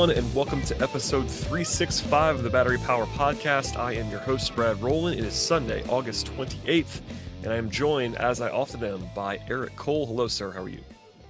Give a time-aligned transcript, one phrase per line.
[0.00, 3.76] everyone, and welcome to episode 365 of the Battery Power Podcast.
[3.76, 5.20] I am your host, Brad Rowland.
[5.20, 7.02] It is Sunday, August 28th,
[7.42, 10.06] and I am joined, as I often am, by Eric Cole.
[10.06, 10.52] Hello, sir.
[10.52, 10.80] How are you?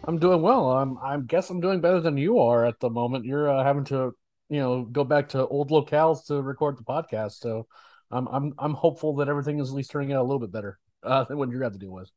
[0.04, 0.70] I'm doing well.
[0.70, 0.98] I'm.
[0.98, 3.24] I guess I'm doing better than you are at the moment.
[3.24, 4.14] You're uh, having to,
[4.48, 7.40] you know, go back to old locales to record the podcast.
[7.40, 7.66] So,
[8.12, 10.78] I'm I'm I'm hopeful that everything is at least turning out a little bit better
[11.02, 12.08] uh, than what you're having to deal with.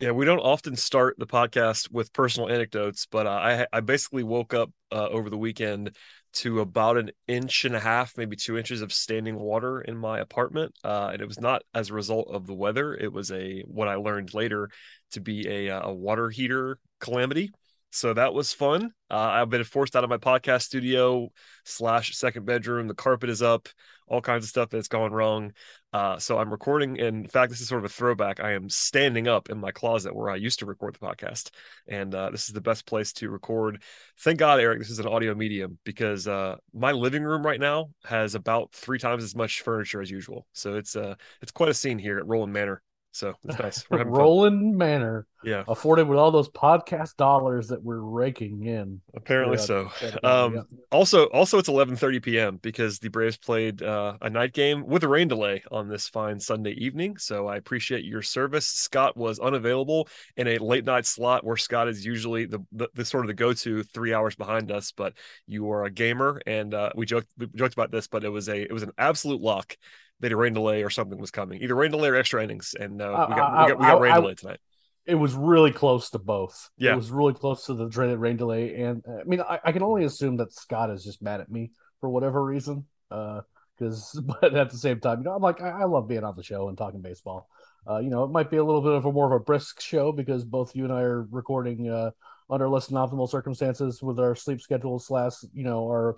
[0.00, 4.22] Yeah, we don't often start the podcast with personal anecdotes, but uh, I I basically
[4.22, 5.96] woke up uh, over the weekend
[6.34, 10.20] to about an inch and a half, maybe two inches of standing water in my
[10.20, 12.94] apartment, uh, and it was not as a result of the weather.
[12.94, 14.70] It was a what I learned later
[15.12, 17.52] to be a uh, a water heater calamity.
[17.90, 18.90] So that was fun.
[19.08, 21.30] Uh, I've been forced out of my podcast studio
[21.64, 22.88] slash second bedroom.
[22.88, 23.68] The carpet is up,
[24.08, 25.52] all kinds of stuff that's gone wrong.
[25.94, 26.96] Uh, so I'm recording.
[26.96, 28.40] In fact, this is sort of a throwback.
[28.40, 31.50] I am standing up in my closet where I used to record the podcast,
[31.86, 33.80] and uh, this is the best place to record.
[34.18, 37.90] Thank God, Eric, this is an audio medium because uh, my living room right now
[38.06, 40.48] has about three times as much furniture as usual.
[40.52, 42.82] So it's uh, it's quite a scene here at Rowland Manor.
[43.14, 43.88] So it's nice.
[43.88, 44.76] We're Rowland fun.
[44.76, 49.00] Manor, yeah, afforded with all those podcast dollars that we're raking in.
[49.14, 49.88] Apparently so.
[50.24, 50.62] Um, yeah.
[50.90, 52.56] Also, also it's 11:30 p.m.
[52.60, 56.40] because the Braves played uh, a night game with a rain delay on this fine
[56.40, 57.16] Sunday evening.
[57.16, 58.66] So I appreciate your service.
[58.66, 63.04] Scott was unavailable in a late night slot where Scott is usually the the, the
[63.04, 64.90] sort of the go-to three hours behind us.
[64.90, 65.14] But
[65.46, 68.48] you are a gamer, and uh, we joked we joked about this, but it was
[68.48, 69.76] a it was an absolute lock
[70.20, 73.00] that a rain delay or something was coming, either rain delay or extra innings, and
[73.00, 74.60] uh, we got we got, we got rain I, delay tonight.
[75.06, 76.70] It was really close to both.
[76.78, 79.60] Yeah, it was really close to the dreaded rain delay, and uh, I mean, I,
[79.64, 82.86] I, can only assume that Scott is just mad at me for whatever reason.
[83.10, 86.24] Because, uh, but at the same time, you know, I'm like, I, I love being
[86.24, 87.48] on the show and talking baseball.
[87.88, 89.80] Uh, you know, it might be a little bit of a more of a brisk
[89.80, 92.12] show because both you and I are recording uh,
[92.50, 96.16] under less than optimal circumstances with our sleep schedules slash you know our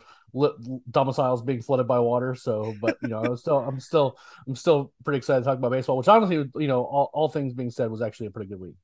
[0.91, 4.92] domiciles being flooded by water so but you know i'm still i'm still i'm still
[5.04, 7.91] pretty excited to talk about baseball which honestly you know all, all things being said
[7.91, 8.75] was actually a pretty good week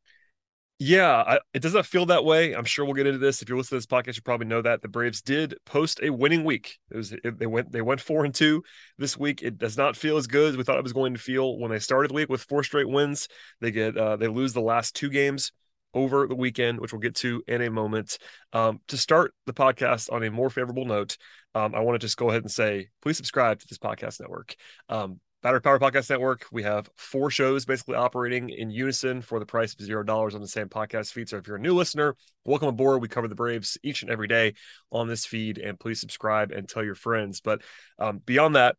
[0.84, 2.56] yeah, I, it does not feel that way.
[2.56, 3.40] I'm sure we'll get into this.
[3.40, 6.10] If you're listening to this podcast, you probably know that the Braves did post a
[6.10, 6.76] winning week.
[6.90, 8.64] It was it, they went they went four and two
[8.98, 9.42] this week.
[9.42, 11.70] It does not feel as good as we thought it was going to feel when
[11.70, 13.28] they started the week with four straight wins.
[13.60, 15.52] They get uh, they lose the last two games
[15.94, 18.18] over the weekend, which we'll get to in a moment.
[18.52, 21.16] Um, to start the podcast on a more favorable note,
[21.54, 24.54] um, I want to just go ahead and say, please subscribe to this podcast network.
[24.88, 26.46] Um, Battery Power Podcast Network.
[26.52, 30.40] We have four shows basically operating in unison for the price of zero dollars on
[30.40, 31.28] the same podcast feed.
[31.28, 32.14] So if you're a new listener,
[32.44, 33.02] welcome aboard.
[33.02, 34.54] We cover the Braves each and every day
[34.92, 37.40] on this feed, and please subscribe and tell your friends.
[37.40, 37.62] But
[37.98, 38.76] um, beyond that,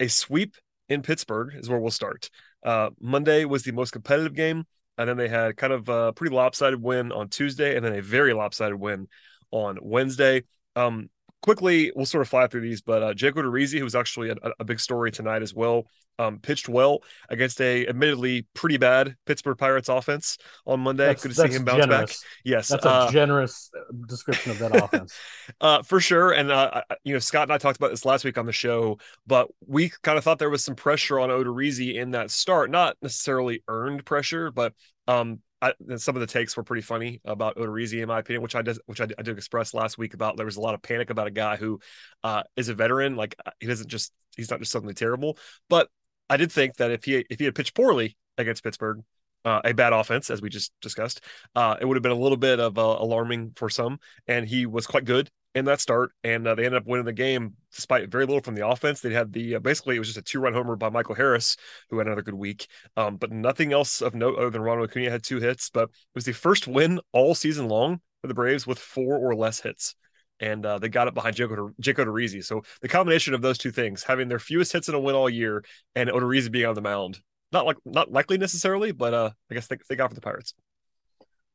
[0.00, 0.56] a sweep
[0.88, 2.28] in Pittsburgh is where we'll start.
[2.64, 4.66] Uh, Monday was the most competitive game
[5.00, 8.02] and then they had kind of a pretty lopsided win on Tuesday, and then a
[8.02, 9.08] very lopsided win
[9.50, 10.44] on Wednesday.
[10.76, 11.08] Um,
[11.42, 14.36] quickly, we'll sort of fly through these, but uh, Jake Odorizzi, who was actually a,
[14.58, 15.86] a, big story tonight as well,
[16.18, 20.36] um, pitched well against a admittedly pretty bad Pittsburgh Pirates offense
[20.66, 21.06] on Monday.
[21.06, 22.20] That's, Good to see him bounce generous.
[22.20, 22.30] back.
[22.44, 25.18] Yes, that's a uh, generous uh, description of that offense
[25.60, 26.32] uh, for sure.
[26.32, 28.98] And uh, you know, Scott and I talked about this last week on the show,
[29.26, 32.96] but we kind of thought there was some pressure on Odorizzi in that start, not
[33.00, 34.74] necessarily earned pressure, but
[35.08, 38.54] um, I, some of the takes were pretty funny about Odorizzi, in my opinion, which
[38.54, 40.82] I did, which I, I, did express last week about there was a lot of
[40.82, 41.80] panic about a guy who
[42.24, 43.16] uh, is a veteran.
[43.16, 45.36] Like he doesn't just he's not just suddenly terrible.
[45.68, 45.88] But
[46.28, 49.02] I did think that if he if he had pitched poorly against Pittsburgh,
[49.44, 51.22] uh, a bad offense, as we just discussed,
[51.54, 53.98] uh, it would have been a little bit of uh, alarming for some.
[54.26, 57.12] And he was quite good in that start, and uh, they ended up winning the
[57.12, 59.00] game despite very little from the offense.
[59.00, 61.56] They had the uh, basically it was just a two run homer by Michael Harris,
[61.88, 65.10] who had another good week, um, but nothing else of note other than Ronald Acuna
[65.10, 65.70] had two hits.
[65.70, 69.34] But it was the first win all season long for the Braves with four or
[69.34, 69.94] less hits.
[70.38, 71.50] And uh, they got it behind Jake,
[71.80, 72.42] Jake Odorizzi.
[72.42, 75.28] So the combination of those two things, having their fewest hits in a win all
[75.28, 75.62] year,
[75.94, 77.20] and Odorizzi being on the mound,
[77.52, 80.54] not like not likely necessarily, but uh, I guess they, they got for the Pirates.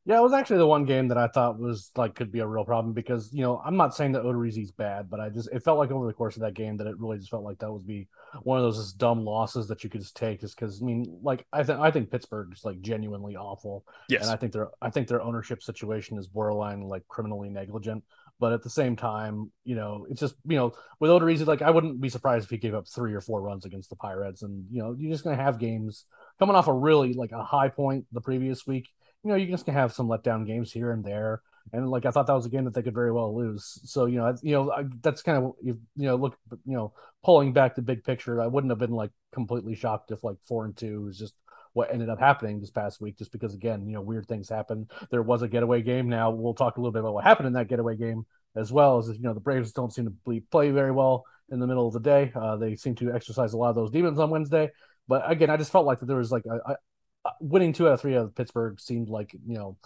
[0.08, 2.46] Yeah, it was actually the one game that I thought was like could be a
[2.46, 5.64] real problem because you know I'm not saying that Odorizzi's bad, but I just it
[5.64, 7.72] felt like over the course of that game that it really just felt like that
[7.72, 8.08] would be
[8.44, 11.20] one of those just dumb losses that you could just take, just because I mean
[11.24, 14.70] like I think I think Pittsburgh is like genuinely awful, yes, and I think their
[14.80, 18.04] I think their ownership situation is borderline like criminally negligent,
[18.40, 21.72] but at the same time, you know it's just you know with Odorizzi like I
[21.72, 24.66] wouldn't be surprised if he gave up three or four runs against the Pirates, and
[24.70, 26.06] you know you're just gonna have games
[26.38, 28.88] coming off a really like a high point the previous week
[29.26, 31.42] you know, you're just gonna have some letdown games here and there.
[31.74, 33.82] And like I thought that was a game that they could very well lose.
[33.86, 36.94] So you know, you know, I, that's kind of you know, look, you know,
[37.24, 40.66] pulling back the big picture, I wouldn't have been like completely shocked if like four
[40.66, 41.34] and two was just
[41.74, 43.18] what ended up happening this past week.
[43.18, 44.88] Just because again, you know, weird things happen.
[45.10, 46.08] There was a getaway game.
[46.08, 49.00] Now we'll talk a little bit about what happened in that getaway game as well
[49.00, 51.94] as you know the Braves don't seem to play very well in the middle of
[51.94, 52.32] the day.
[52.36, 54.70] Uh, they seem to exercise a lot of those demons on Wednesday.
[55.08, 56.78] But again, I just felt like that there was like a,
[57.40, 59.78] winning two out of three out of Pittsburgh seemed like you know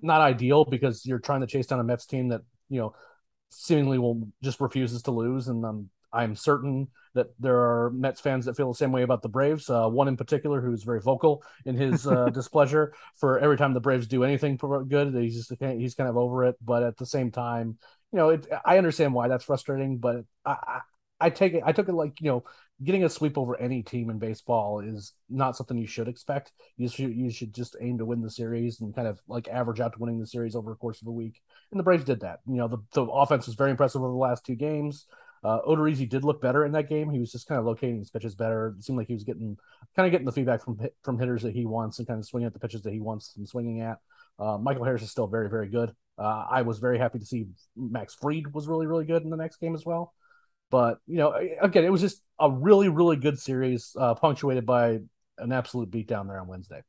[0.00, 2.94] not ideal because you're trying to chase down a Mets team that you know
[3.50, 8.46] seemingly will just refuses to lose, and I'm I'm certain that there are Mets fans
[8.46, 9.68] that feel the same way about the Braves.
[9.68, 13.80] Uh, one in particular who's very vocal in his uh, displeasure for every time the
[13.80, 14.56] Braves do anything
[14.88, 15.14] good.
[15.14, 17.78] He's just he's kind of over it, but at the same time,
[18.12, 20.80] you know, it, I understand why that's frustrating, but I, I
[21.22, 21.62] I take it.
[21.64, 22.44] I took it like you know
[22.82, 26.52] getting a sweep over any team in baseball is not something you should expect.
[26.76, 29.80] You should you should just aim to win the series and kind of like average
[29.80, 31.42] out to winning the series over the course of a week.
[31.70, 32.40] And the Braves did that.
[32.46, 35.06] You know, the, the offense was very impressive over the last two games.
[35.42, 37.10] Uh, Odorizzi did look better in that game.
[37.10, 38.74] He was just kind of locating his pitches better.
[38.76, 39.56] It seemed like he was getting
[39.96, 42.46] kind of getting the feedback from from hitters that he wants and kind of swinging
[42.46, 43.98] at the pitches that he wants and swinging at.
[44.38, 45.92] Uh, Michael Harris is still very very good.
[46.18, 47.46] Uh, I was very happy to see
[47.76, 50.12] Max Fried was really really good in the next game as well.
[50.70, 55.00] But you know, again, it was just a really, really good series, uh, punctuated by
[55.38, 56.82] an absolute beatdown there on Wednesday.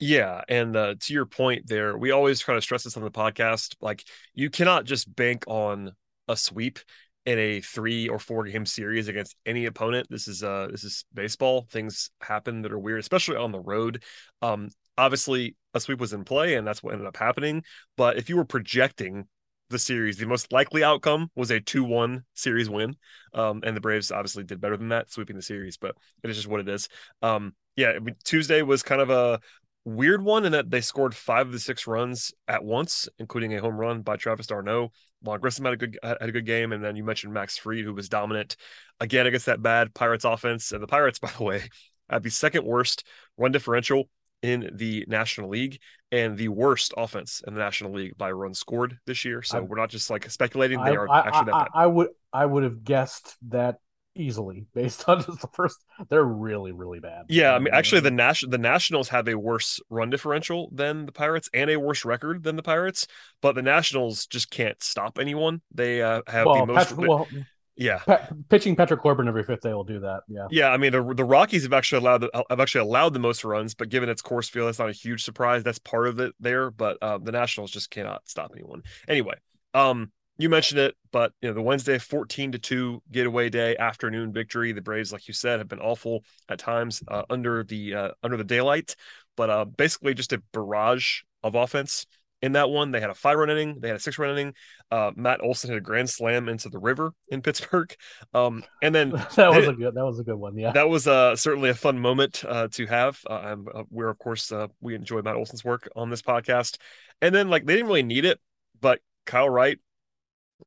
[0.00, 3.10] Yeah, and uh, to your point there, we always try to stress this on the
[3.10, 3.76] podcast.
[3.80, 4.04] Like,
[4.34, 5.92] you cannot just bank on
[6.28, 6.78] a sweep
[7.26, 10.06] in a three or four game series against any opponent.
[10.10, 11.66] This is uh this is baseball.
[11.70, 14.02] Things happen that are weird, especially on the road.
[14.42, 17.64] Um, obviously a sweep was in play, and that's what ended up happening.
[17.96, 19.26] But if you were projecting
[19.70, 20.16] the series.
[20.16, 22.96] The most likely outcome was a 2 1 series win.
[23.32, 26.36] Um, and the Braves obviously did better than that, sweeping the series, but it is
[26.36, 26.88] just what it is.
[27.22, 29.40] Um, yeah, Tuesday was kind of a
[29.84, 33.60] weird one in that they scored five of the six runs at once, including a
[33.60, 34.92] home run by Travis d'Arnaud.
[35.22, 37.84] Vaughn Grissom had a good had a good game, and then you mentioned Max Fried,
[37.84, 38.56] who was dominant
[39.00, 40.72] again against that bad Pirates offense.
[40.72, 41.62] And the Pirates, by the way,
[42.08, 43.04] had the second worst
[43.36, 44.08] run differential
[44.44, 45.80] in the National League
[46.12, 49.40] and the worst offense in the National League by runs scored this year.
[49.42, 51.68] So I, we're not just like speculating; they I, are I, actually that bad.
[51.72, 53.76] I would I would have guessed that
[54.14, 55.82] easily based on just the first.
[56.10, 57.24] They're really really bad.
[57.30, 61.12] Yeah, I mean, actually, the national the Nationals have a worse run differential than the
[61.12, 63.06] Pirates and a worse record than the Pirates,
[63.40, 65.62] but the Nationals just can't stop anyone.
[65.74, 66.88] They uh, have well, the most.
[66.90, 67.28] Patrick, well,
[67.76, 68.00] yeah,
[68.48, 70.22] pitching Patrick Corbin every fifth day will do that.
[70.28, 70.68] Yeah, yeah.
[70.70, 73.74] I mean, the, the Rockies have actually allowed the, have actually allowed the most runs,
[73.74, 75.62] but given its Coors Field, that's not a huge surprise.
[75.62, 78.82] That's part of it there, but uh, the Nationals just cannot stop anyone.
[79.08, 79.34] Anyway,
[79.72, 84.32] um, you mentioned it, but you know the Wednesday fourteen to two getaway day afternoon
[84.32, 84.72] victory.
[84.72, 88.36] The Braves, like you said, have been awful at times uh, under the uh, under
[88.36, 88.96] the daylight,
[89.36, 92.06] but uh, basically just a barrage of offense
[92.44, 92.90] in that one.
[92.90, 94.54] They had a five run inning, they had a six run inning.
[94.90, 97.94] Uh, Matt Olson had a grand slam into the river in Pittsburgh.
[98.32, 100.58] Um, and then that was a good that was a good one.
[100.58, 103.18] Yeah, that was uh, certainly a fun moment uh, to have.
[103.28, 103.56] Uh,
[103.90, 106.78] we're of course uh, we enjoy Matt Olson's work on this podcast.
[107.22, 108.40] And then like they didn't really need it,
[108.80, 109.78] but Kyle Wright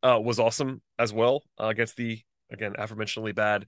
[0.02, 3.66] uh, was awesome as well against the again aforementionedly bad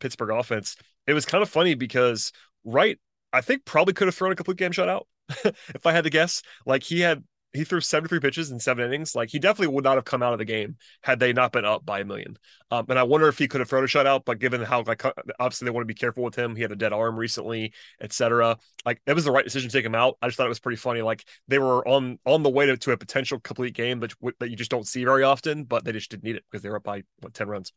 [0.00, 0.76] Pittsburgh offense.
[1.06, 2.32] It was kind of funny because
[2.64, 2.98] Wright
[3.32, 5.02] I think probably could have thrown a complete game shutout
[5.44, 6.42] if I had to guess.
[6.66, 9.14] Like he had he threw 73 pitches in seven innings.
[9.14, 11.64] Like he definitely would not have come out of the game had they not been
[11.64, 12.36] up by a million.
[12.70, 15.04] Um, and I wonder if he could have thrown a shutout, but given how like
[15.40, 18.56] obviously they want to be careful with him, he had a dead arm recently, etc.
[18.86, 20.16] Like it was the right decision to take him out.
[20.22, 21.02] I just thought it was pretty funny.
[21.02, 24.50] Like they were on on the way to, to a potential complete game that that
[24.50, 26.76] you just don't see very often, but they just didn't need it because they were
[26.76, 27.72] up by what 10 runs.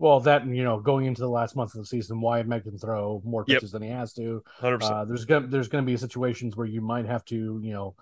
[0.00, 2.78] Well, that you know, going into the last month of the season, why make him
[2.78, 3.72] throw more pitches yep.
[3.72, 4.44] than he has to?
[4.62, 7.96] Uh, there's gonna there's gonna be situations where you might have to, you know,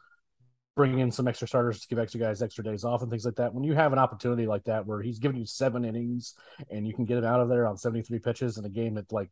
[0.76, 3.36] bring in some extra starters to give extra guys extra days off and things like
[3.36, 3.52] that.
[3.52, 6.34] When you have an opportunity like that where he's giving you seven innings
[6.70, 9.10] and you can get him out of there on 73 pitches in a game that
[9.10, 9.30] like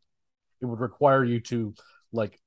[0.59, 1.75] it would require you to
[2.11, 2.39] like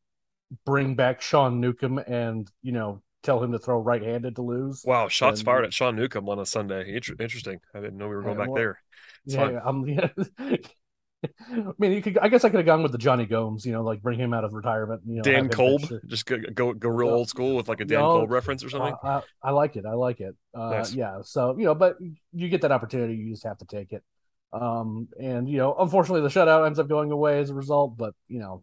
[0.66, 4.82] bring back Sean Newcomb and you know tell him to throw right-handed to lose.
[4.84, 6.94] Wow, shots and, fired at Sean Newcomb on a Sunday.
[6.94, 7.60] Inter- interesting.
[7.74, 8.82] I didn't know we were going yeah, back well, there.
[9.26, 10.56] It's yeah, yeah.
[11.24, 12.18] I mean, you could.
[12.18, 13.66] I guess I could have gone with the Jonny Gomes.
[13.66, 15.02] You know, like bring him out of retirement.
[15.04, 17.98] You know, Dan Kolb, just go, go go real old school with like a Dan
[17.98, 18.94] Kolb reference or something.
[19.02, 19.84] I, I, like it.
[19.84, 20.36] I like it.
[20.54, 20.94] Uh, nice.
[20.94, 21.18] Yeah.
[21.22, 21.96] So you know, but
[22.32, 24.04] you get that opportunity, you just have to take it.
[24.52, 27.96] Um, and you know, unfortunately, the shutout ends up going away as a result.
[27.96, 28.62] But you know,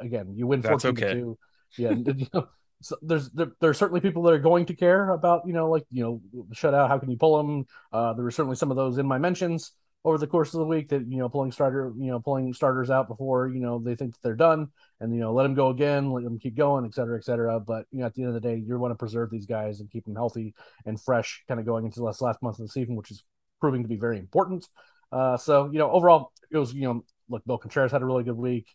[0.00, 1.06] again, you win fourteen okay.
[1.06, 1.38] to two.
[1.78, 1.90] Yeah.
[1.92, 2.48] you know,
[2.80, 5.70] so there's there, there, are certainly people that are going to care about you know
[5.70, 6.20] like you know
[6.52, 6.88] shutout.
[6.88, 7.66] How can you pull them?
[7.92, 9.72] Uh, there were certainly some of those in my mentions
[10.04, 12.90] over the course of the week that you know pulling starter you know pulling starters
[12.90, 14.68] out before you know they think they're done
[15.00, 17.58] and you know let them go again let them keep going et cetera et cetera.
[17.58, 19.80] But you know at the end of the day you want to preserve these guys
[19.80, 22.66] and keep them healthy and fresh kind of going into the last, last month of
[22.66, 23.24] the season which is
[23.60, 24.68] proving to be very important.
[25.10, 28.24] Uh, so you know overall it was you know look bill contreras had a really
[28.24, 28.68] good week.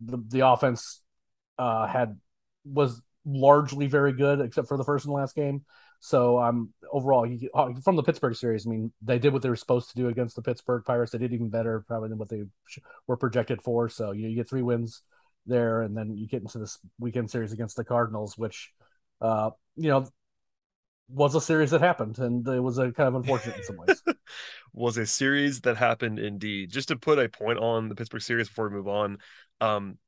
[0.00, 1.00] The, the offense
[1.58, 2.18] uh, had
[2.64, 5.64] was largely very good except for the first and last game
[6.00, 9.48] so um, overall, he, uh, from the Pittsburgh series, I mean, they did what they
[9.48, 11.12] were supposed to do against the Pittsburgh Pirates.
[11.12, 12.44] They did even better, probably than what they
[13.06, 13.88] were projected for.
[13.88, 15.02] So you know, you get three wins
[15.46, 18.70] there, and then you get into this weekend series against the Cardinals, which,
[19.20, 20.06] uh, you know,
[21.08, 24.02] was a series that happened, and it was a kind of unfortunate in some ways.
[24.72, 26.70] was a series that happened indeed.
[26.70, 29.18] Just to put a point on the Pittsburgh series before we move on,
[29.60, 29.98] um,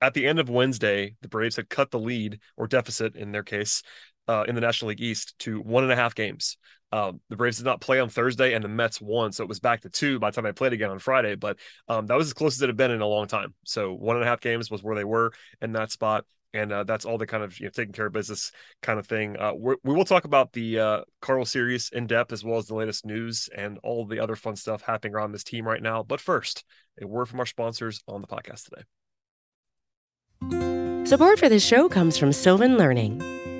[0.00, 3.42] at the end of Wednesday, the Braves had cut the lead or deficit in their
[3.42, 3.82] case
[4.28, 6.56] uh, in the National League East to one and a half games.
[6.90, 9.60] Um, the Braves did not play on Thursday, and the Mets won, so it was
[9.60, 11.34] back to two by the time they played again on Friday.
[11.34, 11.58] But
[11.88, 13.54] um, that was as close as it had been in a long time.
[13.64, 16.84] So one and a half games was where they were in that spot, and uh,
[16.84, 19.36] that's all the kind of you know taking care of business kind of thing.
[19.38, 22.74] Uh, we will talk about the uh, Cardinal series in depth as well as the
[22.74, 26.02] latest news and all the other fun stuff happening around this team right now.
[26.02, 26.64] But first,
[27.00, 28.82] a word from our sponsors on the podcast today.
[31.06, 33.22] Support for this show comes from Sylvan Learning.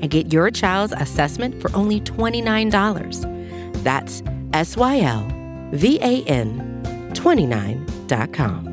[0.00, 3.82] and get your child's assessment for only $29.
[3.82, 5.26] That's S Y L
[5.72, 8.70] V A N 29.com.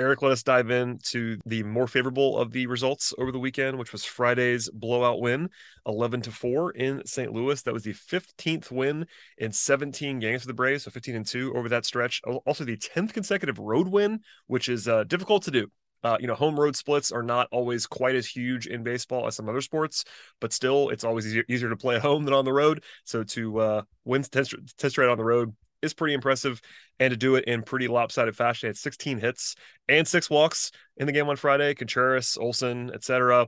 [0.00, 3.92] Eric, let us dive into the more favorable of the results over the weekend, which
[3.92, 5.50] was Friday's blowout win,
[5.86, 7.30] 11 to 4 in St.
[7.30, 7.60] Louis.
[7.60, 9.06] That was the 15th win
[9.36, 12.22] in 17 games for the Braves, so 15 and 2 over that stretch.
[12.46, 15.70] Also, the 10th consecutive road win, which is uh, difficult to do.
[16.02, 19.36] Uh, you know, home road splits are not always quite as huge in baseball as
[19.36, 20.04] some other sports,
[20.40, 22.82] but still, it's always easier, easier to play at home than on the road.
[23.04, 26.60] So to uh, win test, test on the road is pretty impressive,
[26.98, 28.68] and to do it in pretty lopsided fashion.
[28.68, 29.54] Had 16 hits
[29.88, 31.74] and six walks in the game on Friday.
[31.74, 33.46] Contreras, Olson, etc.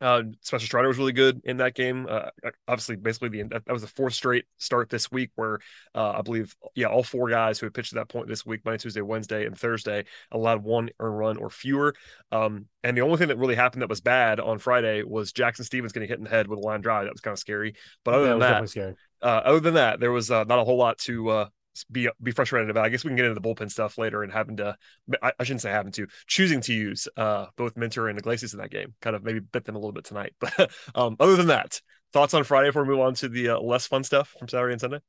[0.00, 2.06] Uh, Spencer Strider was really good in that game.
[2.08, 2.28] Uh,
[2.68, 5.58] obviously, basically the that, was the fourth straight start this week where
[5.94, 8.60] uh, I believe, yeah, all four guys who had pitched at that point this week,
[8.64, 11.94] Monday, Tuesday, Wednesday, and Thursday, allowed one earned run or fewer.
[12.30, 15.64] Um, and the only thing that really happened that was bad on Friday was Jackson
[15.64, 17.04] Stephens getting hit in the head with a line drive.
[17.04, 17.74] That was kind of scary.
[18.04, 20.76] But other yeah, than that, uh, other than that, there was uh, not a whole
[20.76, 21.48] lot to uh,
[21.84, 22.84] be be frustrated about.
[22.84, 24.76] I guess we can get into the bullpen stuff later and having to
[25.22, 28.60] I, I shouldn't say having to choosing to use uh, both Minter and Iglesias in
[28.60, 28.94] that game.
[29.00, 30.34] Kind of maybe bit them a little bit tonight.
[30.40, 31.80] But um, other than that,
[32.12, 34.72] thoughts on Friday before we move on to the uh, less fun stuff from Saturday
[34.72, 35.00] and Sunday.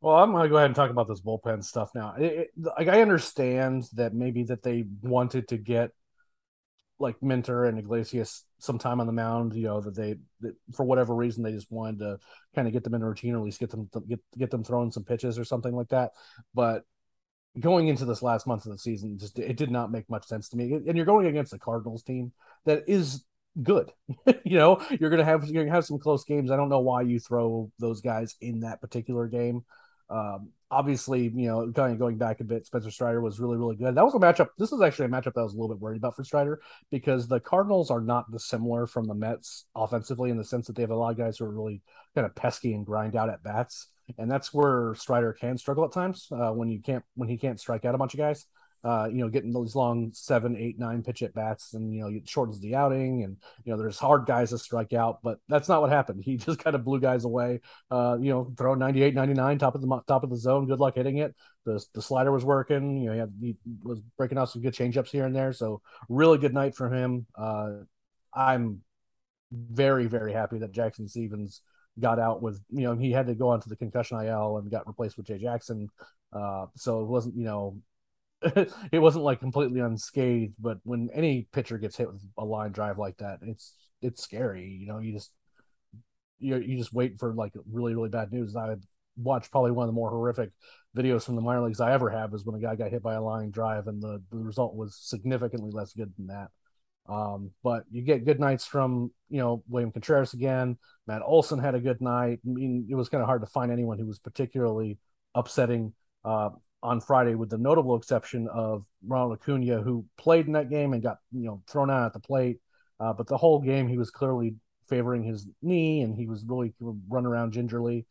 [0.00, 2.14] Well, I'm going to go ahead and talk about this bullpen stuff now.
[2.18, 5.90] It, it, like I understand that maybe that they wanted to get
[7.00, 9.54] like Minter and Iglesias some time on the mound.
[9.54, 12.18] You know that they that for whatever reason they just wanted to
[12.54, 14.64] kind of get them in a routine, or at least get them get get them
[14.64, 16.12] throwing some pitches or something like that.
[16.54, 16.84] But
[17.58, 20.48] going into this last month of the season, just it did not make much sense
[20.50, 20.72] to me.
[20.72, 22.32] And you're going against the Cardinals team
[22.64, 23.24] that is
[23.62, 23.90] good.
[24.44, 26.50] you know, you're gonna have you're gonna have some close games.
[26.50, 29.64] I don't know why you throw those guys in that particular game.
[30.10, 33.76] Um, obviously, you know, kind of going back a bit, Spencer Strider was really, really
[33.76, 33.94] good.
[33.94, 34.48] That was a matchup.
[34.58, 36.60] This is actually a matchup that I was a little bit worried about for Strider
[36.90, 40.82] because the Cardinals are not dissimilar from the Mets offensively in the sense that they
[40.82, 41.82] have a lot of guys who are really
[42.14, 43.88] kind of pesky and grind out at bats,
[44.18, 47.60] and that's where Strider can struggle at times uh, when you can't when he can't
[47.60, 48.46] strike out a bunch of guys
[48.82, 52.08] uh, you know, getting those long seven, eight, nine pitch at bats, and you know,
[52.08, 53.24] it shortens the outing.
[53.24, 56.22] And you know, there's hard guys to strike out, but that's not what happened.
[56.30, 57.60] He just kind of blew guys away.
[57.90, 60.66] Uh, you know, throw 98, 99, top of the top of the zone.
[60.66, 61.34] Good luck hitting it.
[61.64, 62.98] The the slider was working.
[62.98, 65.52] You know, he, had, he was breaking out some good changeups here and there.
[65.52, 67.26] So really good night for him.
[67.36, 67.70] Uh,
[68.32, 68.82] I'm
[69.52, 71.62] very very happy that Jackson Stephens
[71.98, 74.86] got out with you know he had to go onto the concussion IL and got
[74.86, 75.88] replaced with Jay Jackson.
[76.32, 77.76] Uh, so it wasn't you know
[78.92, 82.98] it wasn't like completely unscathed, but when any pitcher gets hit with a line drive
[82.98, 84.66] like that, it's it's scary.
[84.80, 85.32] You know, you just
[86.38, 88.56] you you just wait for like really really bad news.
[88.56, 88.76] I
[89.16, 90.50] watched probably one of the more horrific
[90.96, 93.14] videos from the minor leagues I ever have is when a guy got hit by
[93.14, 96.48] a line drive, and the, the result was significantly less good than that.
[97.08, 100.78] Um, but you get good nights from you know William Contreras again.
[101.06, 102.40] Matt Olson had a good night.
[102.46, 104.98] I mean, it was kind of hard to find anyone who was particularly
[105.34, 105.92] upsetting.
[106.24, 106.50] Uh,
[106.82, 111.02] on Friday, with the notable exception of Ronald Acuna, who played in that game and
[111.02, 112.58] got you know thrown out at the plate.
[112.98, 114.54] Uh, but the whole game, he was clearly
[114.88, 116.72] favoring his knee, and he was really
[117.08, 118.06] running around gingerly.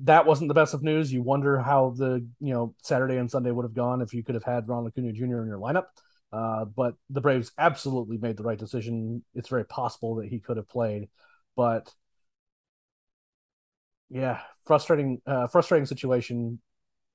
[0.00, 1.12] That wasn't the best of news.
[1.12, 4.34] You wonder how the you know Saturday and Sunday would have gone if you could
[4.34, 5.42] have had Ronald Acuna Jr.
[5.42, 5.86] in your lineup.
[6.32, 9.24] Uh, but the Braves absolutely made the right decision.
[9.34, 11.08] It's very possible that he could have played,
[11.56, 11.92] but
[14.10, 16.60] yeah, frustrating, uh, frustrating situation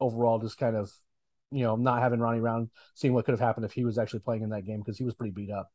[0.01, 0.91] overall just kind of
[1.51, 4.19] you know not having Ronnie around, seeing what could have happened if he was actually
[4.19, 5.71] playing in that game because he was pretty beat up.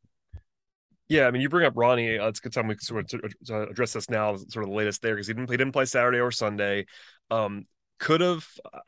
[1.09, 2.19] Yeah, I mean, you bring up Ronnie.
[2.19, 5.03] Uh, it's a good time we sort of address this now, sort of the latest
[5.03, 6.87] there, because he didn't didn't play Saturday or Sunday.
[7.31, 7.67] Um,
[7.99, 8.47] could have.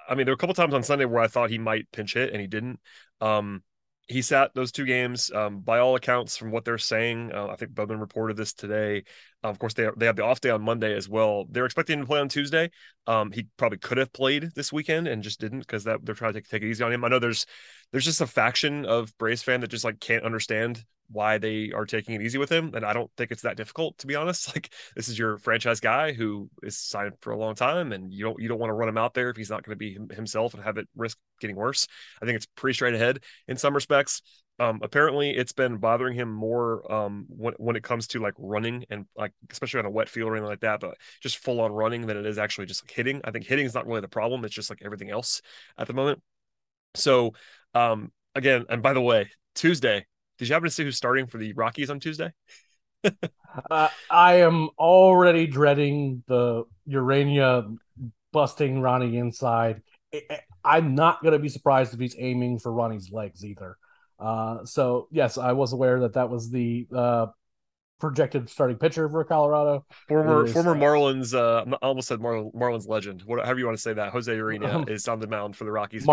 [0.08, 2.14] I mean, there were a couple times on Sunday where I thought he might pinch
[2.14, 2.80] hit, and he didn't.
[3.20, 3.62] Um,
[4.08, 5.30] he sat those two games.
[5.32, 9.04] Um, by all accounts, from what they're saying, uh, I think Bowman reported this today.
[9.44, 11.46] Of course, they they have the off day on Monday as well.
[11.48, 12.70] They're expecting him to play on Tuesday.
[13.06, 16.32] Um, he probably could have played this weekend and just didn't because that they're trying
[16.32, 17.04] to take, take it easy on him.
[17.04, 17.46] I know there's
[17.92, 21.86] there's just a faction of Braves fan that just like can't understand why they are
[21.86, 22.72] taking it easy with him.
[22.74, 24.48] And I don't think it's that difficult, to be honest.
[24.54, 28.24] Like this is your franchise guy who is signed for a long time, and you
[28.24, 29.98] don't you don't want to run him out there if he's not going to be
[30.14, 31.86] himself and have it risk getting worse.
[32.20, 34.20] I think it's pretty straight ahead in some respects.
[34.60, 38.84] Um, apparently it's been bothering him more um, when, when it comes to like running
[38.90, 41.70] and like especially on a wet field or anything like that but just full on
[41.70, 44.08] running than it is actually just like hitting i think hitting is not really the
[44.08, 45.42] problem it's just like everything else
[45.78, 46.20] at the moment
[46.96, 47.34] so
[47.74, 50.04] um, again and by the way tuesday
[50.38, 52.32] did you happen to see who's starting for the Rockies on Tuesday?
[53.04, 57.76] uh, I am already dreading the Urena
[58.32, 59.82] busting Ronnie inside.
[60.64, 63.76] I'm not going to be surprised if he's aiming for Ronnie's legs either.
[64.18, 67.26] Uh, so yes, I was aware that that was the uh,
[68.00, 69.84] projected starting pitcher for Colorado.
[70.08, 73.82] Former is, former Marlins, uh, I almost said Mar- Marlins legend, whatever you want to
[73.82, 74.12] say that.
[74.12, 76.06] Jose Urena um, is on the mound for the Rockies.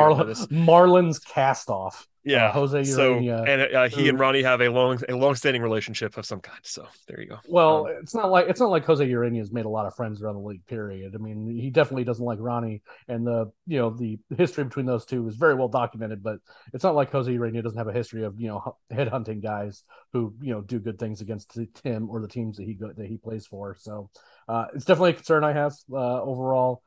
[0.49, 2.07] Marlins cast off.
[2.25, 2.95] Yeah, uh, Jose Urena.
[2.95, 6.59] So, and uh, he and Ronnie have a long, a long-standing relationship of some kind.
[6.63, 7.39] So there you go.
[7.47, 9.95] Well, um, it's not like it's not like Jose Urena has made a lot of
[9.95, 10.65] friends around the league.
[10.65, 11.13] Period.
[11.13, 15.05] I mean, he definitely doesn't like Ronnie, and the you know the history between those
[15.05, 16.23] two is very well documented.
[16.23, 16.39] But
[16.73, 20.33] it's not like Jose Urena doesn't have a history of you know headhunting guys who
[20.41, 23.17] you know do good things against him or the teams that he go, that he
[23.17, 23.75] plays for.
[23.79, 24.09] So
[24.47, 26.81] uh, it's definitely a concern I have uh, overall.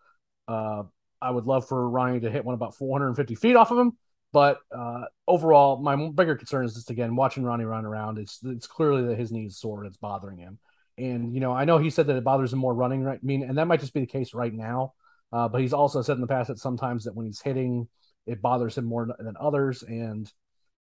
[0.49, 0.83] Uh,
[1.23, 3.97] I would love for Ronnie to hit one about 450 feet off of him
[4.33, 8.19] but uh, overall, my bigger concern is just again watching Ronnie run around.
[8.19, 10.59] It's it's clearly that his knee is sore and it's bothering him.
[10.99, 13.03] And you know, I know he said that it bothers him more running.
[13.03, 13.21] Right?
[13.23, 14.95] I mean, and that might just be the case right now.
[15.33, 17.89] Uh, but he's also said in the past that sometimes that when he's hitting,
[18.27, 19.83] it bothers him more than others.
[19.83, 20.31] And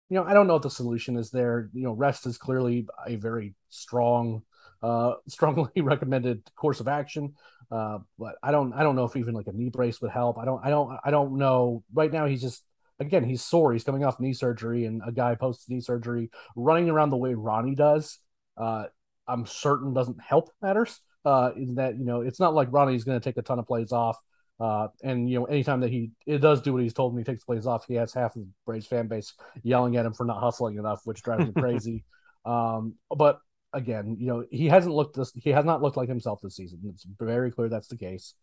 [0.09, 1.69] you know, I don't know what the solution is there.
[1.73, 4.43] You know, rest is clearly a very strong,
[4.83, 7.35] uh, strongly recommended course of action.
[7.71, 10.39] Uh, but I don't, I don't know if even like a knee brace would help.
[10.39, 11.83] I don't, I don't, I don't know.
[11.93, 12.63] Right now, he's just
[13.01, 13.73] again, he's sore.
[13.73, 17.35] He's coming off knee surgery, and a guy post knee surgery running around the way
[17.35, 18.19] Ronnie does,
[18.57, 18.85] uh,
[19.29, 21.01] I'm certain doesn't help matters.
[21.25, 23.67] Uh, in that you know, it's not like Ronnie's going to take a ton of
[23.67, 24.17] plays off.
[24.59, 27.31] Uh, and you know, anytime that he it does do what he's told and he
[27.31, 30.25] takes plays off, he has half of the Braves fan base yelling at him for
[30.25, 32.05] not hustling enough, which drives me crazy.
[32.45, 33.41] Um, but
[33.73, 36.81] again, you know, he hasn't looked this he has not looked like himself this season.
[36.87, 38.35] It's very clear that's the case.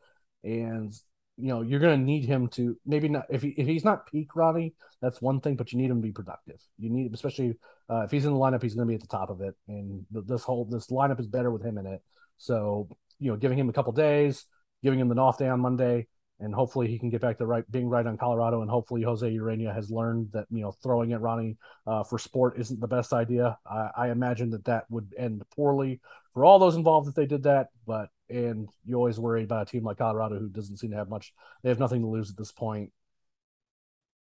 [0.43, 0.93] And
[1.37, 4.09] you know you're going to need him to maybe not if he, if he's not
[4.09, 6.61] peak Ronnie, that's one thing, but you need him to be productive.
[6.77, 7.57] You need especially
[7.89, 9.55] uh, if he's in the lineup, he's going to be at the top of it,
[9.67, 12.01] and this whole this lineup is better with him in it.
[12.37, 12.87] So
[13.19, 14.45] you know, giving him a couple days,
[14.83, 16.07] giving him the off day on Monday,
[16.39, 19.27] and hopefully he can get back to right being right on Colorado, and hopefully Jose
[19.27, 23.13] Urena has learned that you know throwing at Ronnie uh, for sport isn't the best
[23.13, 23.57] idea.
[23.65, 26.01] I, I imagine that that would end poorly
[26.33, 29.71] for all those involved if they did that, but and you always worry about a
[29.71, 31.33] team like Colorado who doesn't seem to have much.
[31.61, 32.91] They have nothing to lose at this point.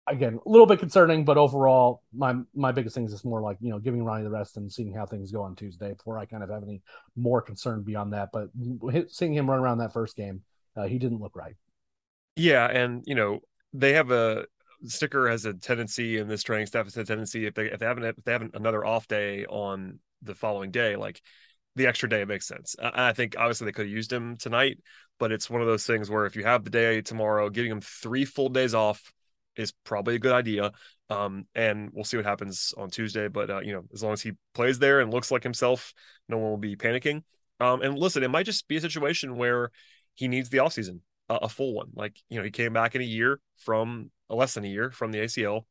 [0.08, 3.58] Again, a little bit concerning, but overall, my my biggest thing is just more like
[3.62, 6.26] you know giving Ronnie the rest and seeing how things go on Tuesday before I
[6.26, 6.82] kind of have any
[7.16, 8.30] more concern beyond that.
[8.34, 8.50] But
[9.10, 10.42] seeing him run around that first game,
[10.76, 11.56] uh, he didn't look right.
[12.36, 13.42] Yeah, and you know
[13.74, 14.46] they have a
[14.86, 17.86] Snitker has a tendency, and this training staff has a tendency if they if they
[17.86, 21.22] haven't if they haven't another off day on the following day, like
[21.76, 22.76] the extra day, it makes sense.
[22.82, 24.80] I think obviously they could have used him tonight,
[25.20, 27.82] but it's one of those things where if you have the day tomorrow, giving him
[27.82, 29.14] three full days off
[29.56, 30.72] is probably a good idea.
[31.10, 33.28] Um, and we'll see what happens on Tuesday.
[33.28, 35.94] But uh, you know, as long as he plays there and looks like himself,
[36.30, 37.24] no one will be panicking.
[37.60, 39.72] Um, and listen, it might just be a situation where
[40.16, 41.90] he needs the offseason, uh, a full one.
[41.94, 45.12] Like you know, he came back in a year from less than a year from
[45.12, 45.66] the ACL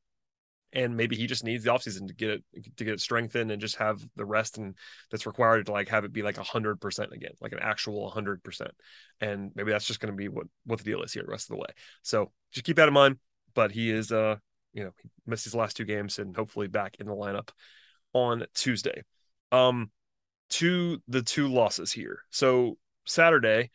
[0.73, 2.45] and maybe he just needs the offseason to get it
[2.77, 4.77] to get it strengthened and just have the rest and
[5.11, 8.11] that's required to like have it be like a hundred percent again, like an actual
[8.11, 8.71] hundred percent.
[9.21, 11.51] And maybe that's just going to be what what the deal is here the rest
[11.51, 11.69] of the way.
[12.03, 13.17] So just keep that in mind.
[13.55, 14.37] But he is uh
[14.73, 17.51] you know he missed his last two games and hopefully back in the lineup
[18.13, 19.03] on Tuesday.
[19.53, 19.91] Um
[20.51, 22.21] to the two losses here.
[22.31, 23.71] So Saturday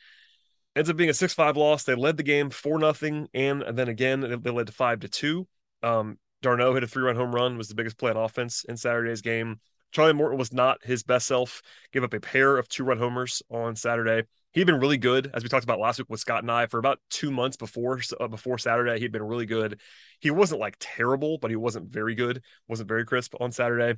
[0.76, 1.84] ends up being a six five loss.
[1.84, 5.08] They led the game four nothing, and, and then again they led to five to
[5.08, 5.48] two.
[5.84, 8.78] Um, d'Arnaud hit a three run home run, was the biggest play on offense in
[8.78, 9.60] Saturday's game.
[9.92, 11.62] Charlie Morton was not his best self,
[11.94, 14.28] gave up a pair of two run homers on Saturday.
[14.52, 16.80] He'd been really good, as we talked about last week with Scott and I, for
[16.80, 19.00] about two months before uh, before Saturday.
[19.00, 19.80] He'd been really good.
[20.20, 22.44] He wasn't like terrible, but he wasn't very good.
[22.68, 23.98] wasn't very crisp on Saturday,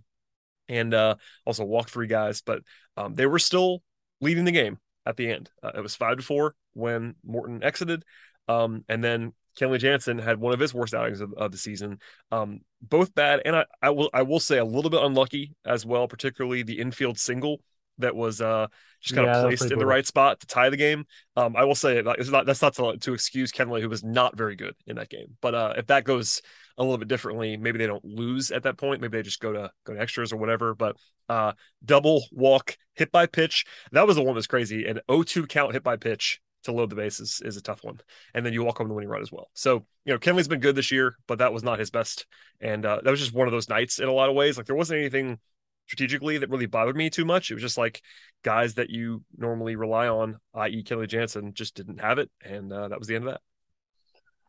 [0.69, 2.41] and uh, also walked three guys.
[2.41, 2.61] But
[2.95, 3.81] um, they were still
[4.21, 5.49] leading the game at the end.
[5.63, 8.03] Uh, it was five to four when Morton exited,
[8.47, 11.99] um, and then Kenley Jansen had one of his worst outings of, of the season.
[12.31, 15.85] Um, both bad, and I, I, will I will say a little bit unlucky as
[15.85, 17.61] well, particularly the infield single
[17.99, 18.67] that was uh,
[19.01, 19.79] just kind yeah, of placed in cool.
[19.79, 21.05] the right spot to tie the game.
[21.35, 24.37] Um, I will say it's not that's not to, to excuse Kenley, who was not
[24.37, 25.37] very good in that game.
[25.41, 26.41] But uh, if that goes
[26.77, 29.01] a little bit differently, maybe they don't lose at that point.
[29.01, 30.75] Maybe they just go to go to extras or whatever.
[30.75, 30.95] But
[31.29, 34.85] uh, double walk hit by pitch that was the one that was crazy.
[34.85, 37.99] An 0-2 count hit by pitch to load the base is, is a tough one.
[38.33, 39.49] And then you walk home the winning run as well.
[39.53, 42.25] So, you know, Kenley's been good this year, but that was not his best.
[42.61, 44.57] And uh, that was just one of those nights in a lot of ways.
[44.57, 45.39] Like there wasn't anything
[45.87, 47.49] strategically that really bothered me too much.
[47.49, 48.01] It was just like
[48.43, 50.83] guys that you normally rely on, i.e.
[50.83, 52.29] Kenley Jansen, just didn't have it.
[52.43, 53.41] And uh, that was the end of that.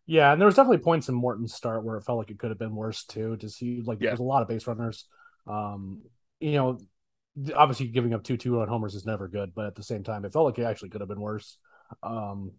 [0.07, 2.49] Yeah, and there was definitely points in Morton's start where it felt like it could
[2.51, 3.37] have been worse too.
[3.37, 4.09] To see like yeah.
[4.09, 5.05] there's a lot of base runners.
[5.47, 6.01] Um,
[6.41, 6.79] you know,
[7.55, 10.25] obviously giving up two two run homers is never good, but at the same time,
[10.25, 11.59] it felt like it actually could have been worse.
[12.03, 12.53] Um,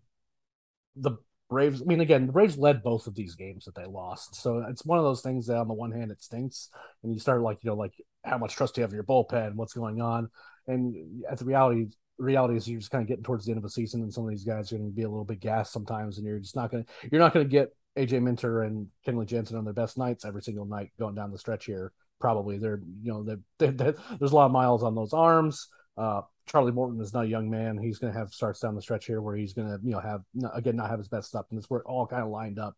[0.95, 1.17] the
[1.49, 4.35] Braves, I mean, again, the Braves led both of these games that they lost.
[4.35, 6.69] So it's one of those things that on the one hand it stinks,
[7.03, 9.03] and you start like, you know, like how much trust do you have in your
[9.03, 10.29] bullpen, what's going on,
[10.67, 11.87] and at the reality
[12.19, 14.25] reality is you're just kind of getting towards the end of the season, and some
[14.25, 16.55] of these guys are going to be a little bit gassed sometimes, and you're just
[16.55, 19.73] not going to you're not going to get AJ Minter and Kenley Jansen on their
[19.73, 21.91] best nights every single night going down the stretch here.
[22.19, 23.71] Probably they're you know they're,
[24.19, 25.67] there's a lot of miles on those arms.
[25.99, 27.77] Uh, Charlie Morton is not a young man.
[27.77, 29.99] He's going to have starts down the stretch here where he's going to, you know,
[29.99, 30.21] have
[30.53, 32.75] again not have his best stuff, and it's where it all kind of lined up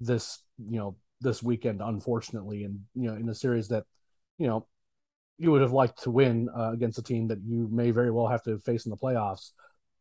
[0.00, 3.84] this, you know, this weekend, unfortunately, and you know, in a series that,
[4.38, 4.66] you know,
[5.38, 8.26] you would have liked to win uh, against a team that you may very well
[8.26, 9.50] have to face in the playoffs,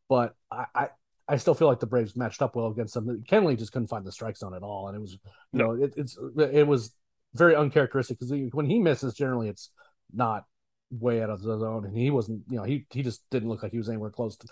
[0.10, 0.88] but I, I,
[1.28, 3.24] I still feel like the Braves matched up well against them.
[3.30, 5.20] Kenley just couldn't find the strike zone at all, and it was, you
[5.54, 5.74] no.
[5.74, 6.92] know, it, it's it was
[7.34, 9.70] very uncharacteristic because when he misses, generally it's
[10.14, 10.46] not
[10.92, 12.44] way out of the zone, and he wasn't.
[12.50, 14.48] You know, he he just didn't look like he was anywhere close to,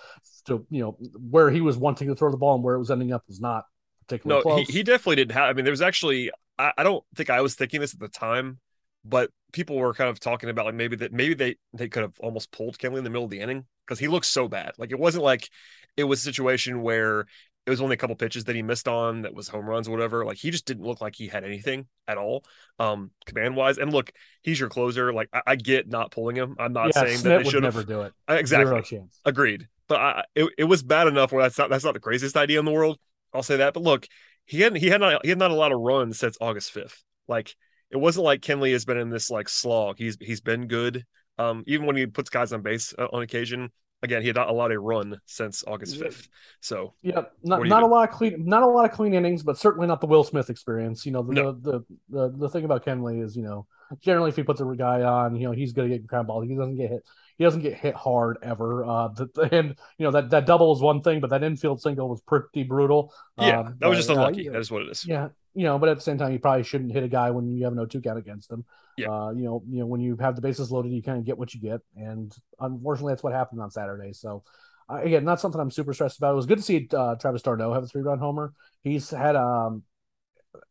[0.45, 0.97] to you know
[1.29, 3.39] where he was wanting to throw the ball and where it was ending up was
[3.39, 3.65] not
[4.07, 4.67] particularly no, close.
[4.67, 5.49] He, he definitely didn't have.
[5.49, 6.31] I mean, there was actually.
[6.57, 8.59] I, I don't think I was thinking this at the time,
[9.05, 12.19] but people were kind of talking about like maybe that maybe they they could have
[12.19, 14.73] almost pulled Kenley in the middle of the inning because he looked so bad.
[14.77, 15.49] Like it wasn't like
[15.97, 17.25] it was a situation where
[17.65, 19.91] it was only a couple pitches that he missed on that was home runs or
[19.91, 20.25] whatever.
[20.25, 22.43] Like he just didn't look like he had anything at all,
[22.79, 23.77] um, command wise.
[23.77, 25.13] And look, he's your closer.
[25.13, 26.55] Like I, I get not pulling him.
[26.57, 28.13] I'm not yeah, saying that they should never do it.
[28.27, 28.65] Exactly.
[28.65, 29.19] Zero chance.
[29.25, 29.67] Agreed.
[29.87, 32.59] But I, it, it was bad enough where that's not that's not the craziest idea
[32.59, 32.97] in the world.
[33.33, 33.73] I'll say that.
[33.73, 34.07] But look,
[34.45, 37.03] he had he had not he had not a lot of runs since August 5th.
[37.27, 37.55] Like
[37.91, 39.97] it wasn't like Kenley has been in this like slog.
[39.97, 41.05] He's he's been good.
[41.37, 43.71] Um, even when he puts guys on base uh, on occasion,
[44.03, 46.27] again, he had not allowed a run since August fifth.
[46.61, 49.57] So Yeah, not not a lot of clean, not a lot of clean innings, but
[49.57, 51.05] certainly not the Will Smith experience.
[51.05, 51.51] You know, the No.
[51.51, 53.67] the, the the thing about Kenley is, you know,
[54.01, 56.41] generally if he puts a guy on, you know, he's gonna get ground ball.
[56.41, 57.03] He doesn't get hit.
[57.37, 58.83] He doesn't get hit hard ever.
[58.83, 62.09] Uh, the, and you know that that double is one thing, but that infield single
[62.09, 63.13] was pretty brutal.
[63.37, 64.43] yeah, Um, that was but, just uh, unlucky.
[64.43, 65.05] yeah, that is what it is.
[65.05, 67.49] yeah, you know, but at the same time, you probably shouldn't hit a guy when
[67.49, 68.65] you have no two count against them.
[68.97, 69.09] Yeah.
[69.09, 71.37] Uh, you know, you know, when you have the bases loaded, you kind of get
[71.37, 74.13] what you get, and unfortunately, that's what happened on Saturday.
[74.13, 74.43] So,
[74.89, 76.33] uh, again, not something I'm super stressed about.
[76.33, 78.53] It was good to see uh, Travis d'Arnaud have a three run homer.
[78.83, 79.83] He's had um,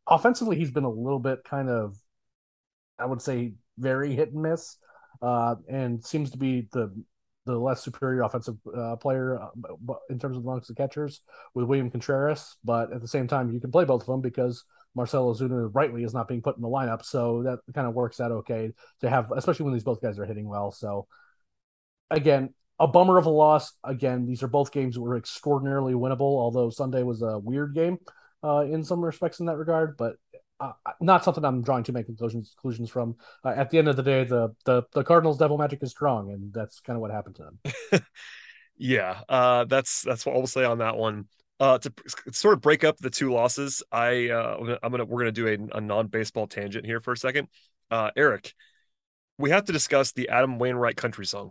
[0.06, 1.96] offensively, he's been a little bit kind of,
[2.98, 4.76] I would say, very hit and miss,
[5.22, 6.92] uh, and seems to be the
[7.48, 11.20] the less superior offensive uh, player uh, in terms of amongst the catchers
[11.54, 12.56] with William Contreras.
[12.64, 16.04] But at the same time, you can play both of them because Marcell Ozuna rightly
[16.04, 19.10] is not being put in the lineup, so that kind of works out okay to
[19.10, 20.70] have, especially when these both guys are hitting well.
[20.70, 21.06] So
[22.10, 23.72] again, a bummer of a loss.
[23.84, 27.98] Again, these are both games that were extraordinarily winnable, although Sunday was a weird game
[28.42, 30.16] uh, in some respects in that regard, but
[30.60, 33.16] uh, not something I'm drawing too many conclusions conclusions from.
[33.44, 36.32] Uh, at the end of the day, the the the Cardinals' devil magic is strong,
[36.32, 38.02] and that's kind of what happened to them.
[38.78, 41.26] Yeah, uh, that's that's what I'll say on that one.
[41.60, 41.92] Uh, to
[42.32, 45.78] sort of break up the two losses, I uh, I'm gonna, we're gonna do a,
[45.78, 47.48] a non baseball tangent here for a second.
[47.90, 48.54] Uh, Eric,
[49.36, 51.50] we have to discuss the Adam Wainwright country song.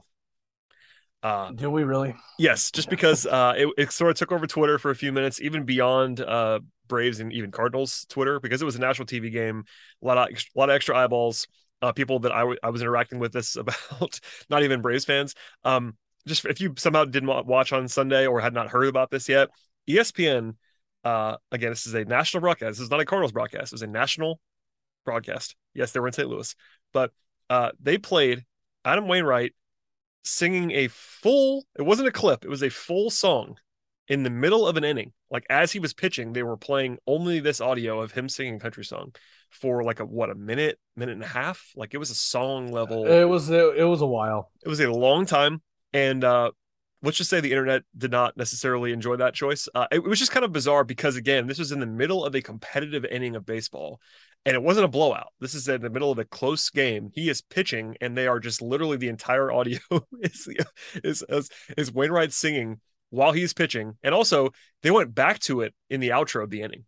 [1.27, 2.15] Uh, Do we really?
[2.39, 5.41] yes, just because uh, it, it sort of took over Twitter for a few minutes,
[5.41, 9.65] even beyond uh, Braves and even Cardinals Twitter, because it was a national TV game,
[10.01, 11.47] a lot of a lot of extra eyeballs,
[11.81, 15.35] uh, people that I, w- I was interacting with this about, not even Braves fans.
[15.65, 19.27] Um, just if you somehow didn't watch on Sunday or had not heard about this
[19.27, 19.49] yet,
[19.87, 20.55] ESPN,
[21.03, 22.77] uh, again, this is a national broadcast.
[22.77, 23.73] This is not a Cardinals broadcast.
[23.73, 24.39] It was a national
[25.05, 25.55] broadcast.
[25.73, 26.29] Yes, they were in St.
[26.29, 26.55] Louis,
[26.93, 27.11] but
[27.49, 28.45] uh, they played
[28.85, 29.53] Adam Wainwright
[30.23, 31.65] singing a full.
[31.77, 32.43] It wasn't a clip.
[32.43, 33.57] It was a full song
[34.07, 35.11] in the middle of an inning.
[35.29, 38.59] Like as he was pitching, they were playing only this audio of him singing a
[38.59, 39.13] country song
[39.49, 41.71] for like a what a minute, minute and a half.
[41.75, 44.51] Like it was a song level It was it, it was a while.
[44.65, 45.61] it was a long time
[45.93, 46.51] and uh
[47.01, 50.31] let's just say the internet did not necessarily enjoy that choice uh, it, was just
[50.31, 53.45] kind of bizarre because again this was in the middle of a competitive inning of
[53.45, 54.01] baseball
[54.47, 57.29] and it wasn't a blowout this is in the middle of a close game he
[57.29, 59.79] is pitching and they are just literally the entire audio
[60.21, 60.49] is
[61.03, 62.79] is is, is wainwright singing
[63.11, 64.49] while he's pitching and also
[64.83, 66.85] they went back to it in the outro of the inning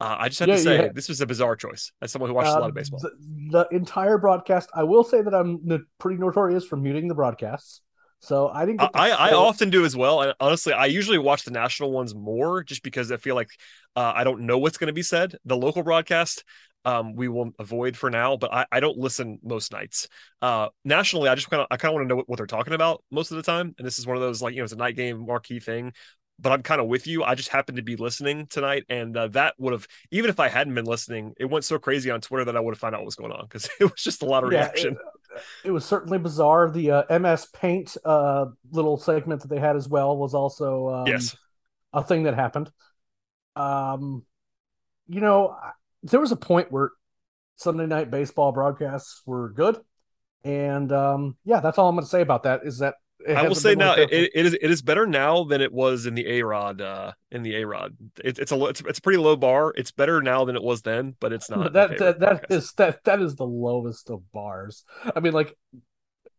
[0.00, 0.92] uh, I just have Yeah, to say yeah.
[0.92, 3.00] this was a bizarre choice as someone who watches a lot of baseball.
[3.00, 3.10] The,
[3.50, 4.68] the entire broadcast.
[4.74, 5.60] I will say that I'm
[5.98, 7.82] pretty notorious for muting the broadcasts,
[8.20, 8.80] so I didn't.
[8.94, 10.22] I, I often do as well.
[10.22, 13.50] And honestly, I usually watch the national ones more just because I feel like
[13.96, 15.36] uh, I don't know what's going to be said.
[15.44, 16.44] The local broadcast,
[16.84, 20.08] um, we will avoid for now, but I, I don't listen most nights.
[20.40, 22.46] Uh, nationally, I just kind of I kind of want to know what, what they're
[22.46, 23.74] talking about most of the time.
[23.78, 25.92] And this is one of those like you know it's a night game marquee thing.
[26.38, 27.22] But I'm kind of with you.
[27.22, 30.48] I just happened to be listening tonight, and uh, that would have even if I
[30.48, 33.00] hadn't been listening, it went so crazy on Twitter that I would have found out
[33.02, 34.98] what was going on because it was just a lot of Yeah, reaction.
[35.34, 36.70] It, it was certainly bizarre.
[36.70, 41.30] The uh, MS Paint uh, little segment that they had as well was also um,
[41.30, 41.36] yes,
[41.92, 42.70] a thing that happened.
[43.56, 44.24] Um,
[45.08, 46.90] you know, I- there was a point where
[47.56, 49.78] Sunday night baseball broadcasts were good,
[50.44, 52.60] and um, yeah, that's all I'm going to say about that.
[52.64, 52.94] Is that
[53.26, 56.06] it I will say now it, it is it is better now than it was
[56.06, 57.96] in the A Rod uh in the A Rod.
[58.24, 59.72] It, it's a it's, it's a pretty low bar.
[59.76, 61.72] It's better now than it was then, but it's not.
[61.74, 64.84] that that that is that that is the lowest of bars.
[65.14, 65.56] I mean, like,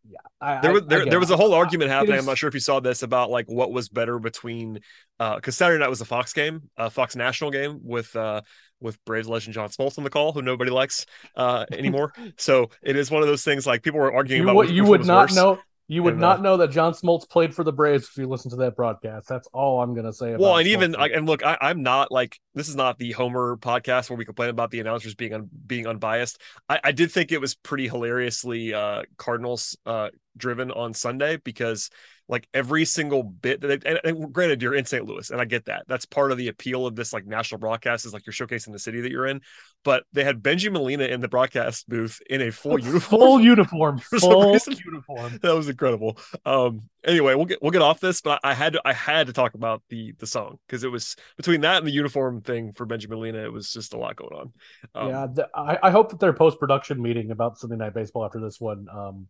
[0.07, 2.15] yeah, I, there was there, there was a whole argument happening.
[2.15, 4.79] is- I'm not sure if you saw this about like what was better between
[5.19, 8.41] uh because Saturday night was a Fox game, a Fox national game with uh
[8.83, 12.13] with Braves legend John Smoltz on the call, who nobody likes uh anymore.
[12.37, 14.85] so it is one of those things like people were arguing You about which, you
[14.85, 15.35] would not worse.
[15.35, 18.17] know you would And, not uh, know that John Smoltz played for the Braves if
[18.17, 19.27] you listen to that broadcast.
[19.27, 20.29] That's all I'm gonna say.
[20.29, 23.11] About Well, and even like, and look, I, I'm not like this is not the
[23.11, 26.39] Homer podcast where we complain about the announcers being un, being unbiased.
[26.69, 31.89] I, I did think it was pretty hilariously uh, Cardinals uh, driven on Sunday because
[32.33, 35.05] like every single bit that they, and, and granted you're in St.
[35.05, 38.07] Louis and I get that that's part of the appeal of this like national broadcast
[38.07, 39.41] is like you're showcasing the city that you're in,
[39.83, 43.19] but they had Bengie Molina in the broadcast booth in a full uniform.
[43.19, 45.37] full uniform, full uniform.
[45.43, 46.17] that was incredible.
[46.43, 49.33] Um, anyway, we'll get we'll get off this, but I had to I had to
[49.33, 52.87] talk about the the song because it was between that and the uniform thing for
[52.87, 54.53] Bengie Molina, it was just a lot going on.
[54.95, 58.25] Um, yeah, th- I, I hope that their post production meeting about Sunday Night Baseball
[58.25, 59.27] after this one um,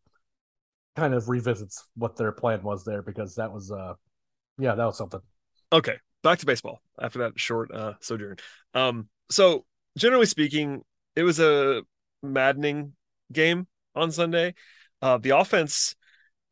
[0.96, 3.94] kind of revisits what their plan was there because that was uh,
[4.58, 5.22] yeah, that was something.
[5.72, 8.38] Okay, back to baseball after that short uh, sojourn.
[8.74, 9.66] Um, so
[9.98, 10.82] generally speaking,
[11.16, 11.84] it was a
[12.22, 12.94] maddening
[13.32, 14.54] game on Sunday.
[15.02, 15.96] Uh, the offense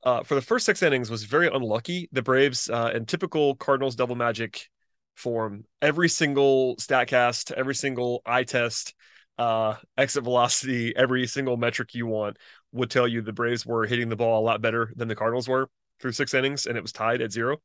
[0.04, 2.10] uh, for the first six innings was very unlucky.
[2.12, 4.68] The Braves, uh, in typical Cardinals devil magic
[5.16, 8.96] form, every single Statcast, every single eye test,
[9.38, 12.38] uh, exit velocity, every single metric you want
[12.72, 15.48] would tell you the Braves were hitting the ball a lot better than the Cardinals
[15.48, 17.58] were through six innings, and it was tied at zero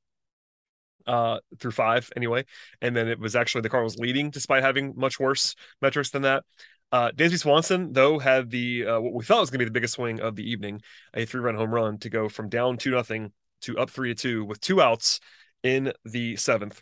[1.06, 2.44] uh, through five anyway.
[2.80, 6.44] And then it was actually the Cardinals leading despite having much worse metrics than that.
[6.92, 9.72] Uh, Dansby Swanson, though, had the uh, what we thought was going to be the
[9.72, 10.80] biggest swing of the evening,
[11.14, 14.44] a three-run home run to go from down two nothing to up three to two
[14.44, 15.18] with two outs
[15.62, 16.80] in the seventh.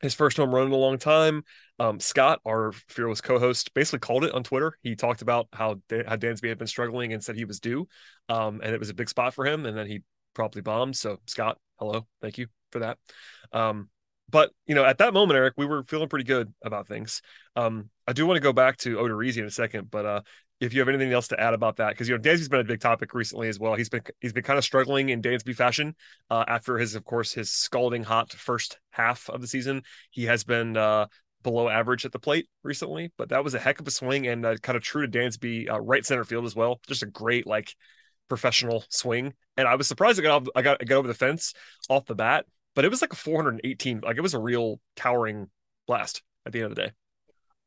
[0.00, 1.42] His first home run in a long time.
[1.78, 4.76] Um, Scott, our fearless co-host, basically called it on Twitter.
[4.82, 7.88] He talked about how how Dansby had been struggling and said he was due,
[8.28, 9.66] um, and it was a big spot for him.
[9.66, 10.02] And then he
[10.34, 10.96] promptly bombed.
[10.96, 12.98] So Scott, hello, thank you for that.
[13.52, 13.88] Um,
[14.30, 17.22] but you know, at that moment, Eric, we were feeling pretty good about things.
[17.56, 20.20] Um, I do want to go back to Odorizzi in a second, but uh,
[20.60, 22.64] if you have anything else to add about that, because you know Dansby's been a
[22.64, 23.74] big topic recently as well.
[23.74, 25.94] He's been he's been kind of struggling in Dansby fashion
[26.28, 29.82] uh, after his, of course, his scalding hot first half of the season.
[30.10, 31.06] He has been uh,
[31.42, 34.44] below average at the plate recently, but that was a heck of a swing and
[34.44, 36.80] uh, kind of true to Dansby, uh, right center field as well.
[36.86, 37.74] Just a great like
[38.28, 41.54] professional swing, and I was surprised I got I got I got over the fence
[41.88, 45.48] off the bat but it was like a 418 like it was a real towering
[45.86, 46.92] blast at the end of the day.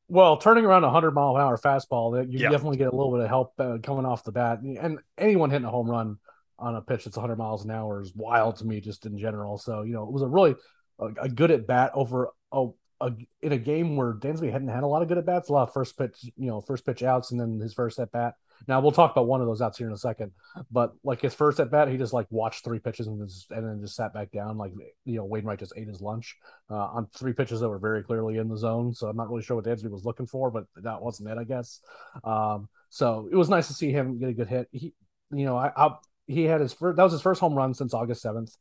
[0.08, 2.50] Well turning around a 100 mile an hour fastball that you yeah.
[2.50, 4.62] definitely get a little bit of help uh, coming off the bat.
[4.62, 6.18] And anyone hitting a home run
[6.60, 9.58] on a pitch that's 100 miles an hour is wild to me just in general.
[9.58, 10.56] So you know it was a really
[11.00, 12.68] a, a good at bat over a,
[13.02, 13.12] a,
[13.42, 15.68] in a game where Dansby hadn't had a lot of good at bats a lot
[15.68, 18.36] of first pitch you know first pitch outs and then his first at bat
[18.68, 20.32] now we'll talk about one of those outs here in a second,
[20.72, 23.68] but like his first at bat, he just like watched three pitches and, just, and
[23.68, 24.58] then just sat back down.
[24.58, 24.72] Like
[25.06, 26.38] you know, Wainwright just ate his lunch
[26.70, 28.94] uh, on three pitches that were very clearly in the zone.
[28.94, 31.44] So I'm not really sure what Dansby was looking for, but that wasn't it, I
[31.44, 31.80] guess.
[32.24, 34.68] Um, so it was nice to see him get a good hit.
[34.72, 34.94] He,
[35.32, 35.96] you know, I, I
[36.28, 38.56] he had his first that was his first home run since August seventh.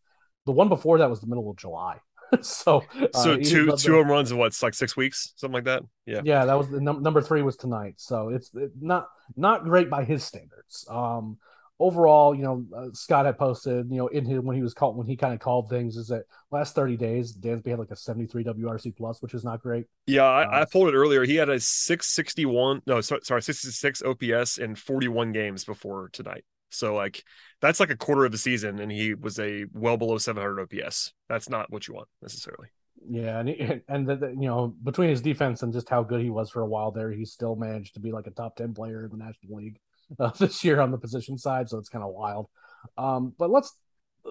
[0.46, 1.98] The one before that was the middle of July.
[2.40, 5.82] So so uh, two two home runs in what's like six weeks, something like that.
[6.06, 7.94] Yeah, yeah, that was the num- number three was tonight.
[7.98, 10.86] So it's not not great by his standards.
[10.88, 11.38] Um,
[11.82, 14.96] overall, you know, uh, Scott had posted, you know, in his when he was called
[14.96, 17.96] when he kind of called things is that last 30 days, Dansby had like a
[17.96, 19.86] 73 WRC plus, which is not great.
[20.06, 21.24] Yeah, I, uh, I pulled it earlier.
[21.24, 26.44] He had a 661, no, sorry, 66 OPS in 41 games before tonight.
[26.72, 27.24] So like
[27.60, 31.12] that's like a quarter of the season, and he was a well below 700 OPS.
[31.28, 32.68] That's not what you want necessarily.
[33.08, 36.20] Yeah, and he, and the, the, you know between his defense and just how good
[36.20, 38.74] he was for a while there, he still managed to be like a top 10
[38.74, 39.78] player in the National League
[40.18, 41.68] uh, this year on the position side.
[41.68, 42.48] So it's kind of wild.
[42.96, 43.72] Um, but let's.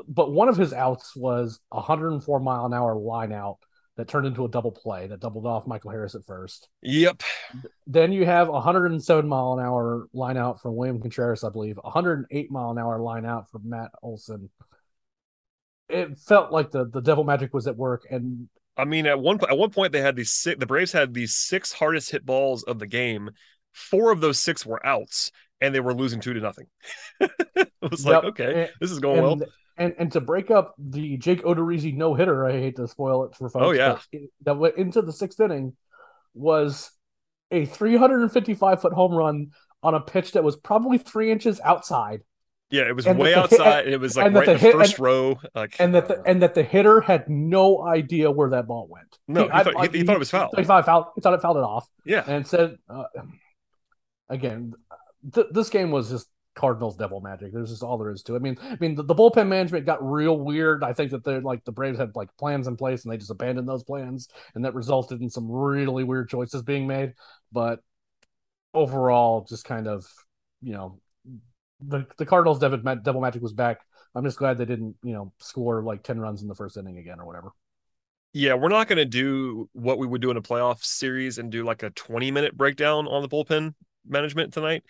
[0.07, 3.57] But one of his outs was a 104 mile an hour line out
[4.01, 6.69] that turned into a double play that doubled off Michael Harris at first.
[6.81, 7.21] Yep.
[7.85, 12.49] Then you have 107 mile an hour line out from William Contreras, I believe, 108
[12.49, 14.49] mile an hour line out from Matt Olson.
[15.87, 19.37] It felt like the the devil magic was at work, and I mean, at one
[19.47, 22.63] at one point they had these six, the Braves had these six hardest hit balls
[22.63, 23.29] of the game.
[23.71, 26.65] Four of those six were outs, and they were losing two to nothing.
[27.19, 28.23] it was yep.
[28.23, 29.49] like, okay, and, this is going and, well
[29.81, 33.35] and and to break up the Jake Odorizzi no hitter, I hate to spoil it
[33.35, 33.65] for folks.
[33.65, 33.97] Oh yeah,
[34.43, 35.75] that went into the sixth inning
[36.33, 36.91] was
[37.49, 39.51] a 355 foot home run
[39.83, 42.21] on a pitch that was probably three inches outside.
[42.69, 43.85] Yeah, it was and way outside.
[43.85, 45.39] Hit, it was like right the, hit, first and, row.
[45.53, 49.17] Like, and that the and that the hitter had no idea where that ball went.
[49.27, 50.49] No, he, he, thought, I, he, he thought, it was foul.
[50.55, 51.05] He thought it fouled.
[51.15, 51.87] He thought it fouled it off.
[52.05, 53.05] Yeah, and said uh,
[54.29, 54.73] again,
[55.33, 57.53] th- this game was just Cardinals devil magic.
[57.53, 58.37] There's just all there is to it.
[58.37, 60.83] I mean, I mean, the, the, bullpen management got real weird.
[60.83, 63.31] I think that they're like the Braves had like plans in place and they just
[63.31, 67.13] abandoned those plans, and that resulted in some really weird choices being made.
[67.51, 67.79] But
[68.73, 70.05] overall, just kind of,
[70.61, 70.99] you know,
[71.79, 73.79] the the Cardinals devil, devil magic was back.
[74.13, 76.97] I'm just glad they didn't, you know, score like ten runs in the first inning
[76.97, 77.51] again or whatever.
[78.33, 81.51] Yeah, we're not going to do what we would do in a playoff series and
[81.51, 83.73] do like a 20 minute breakdown on the bullpen
[84.07, 84.83] management tonight.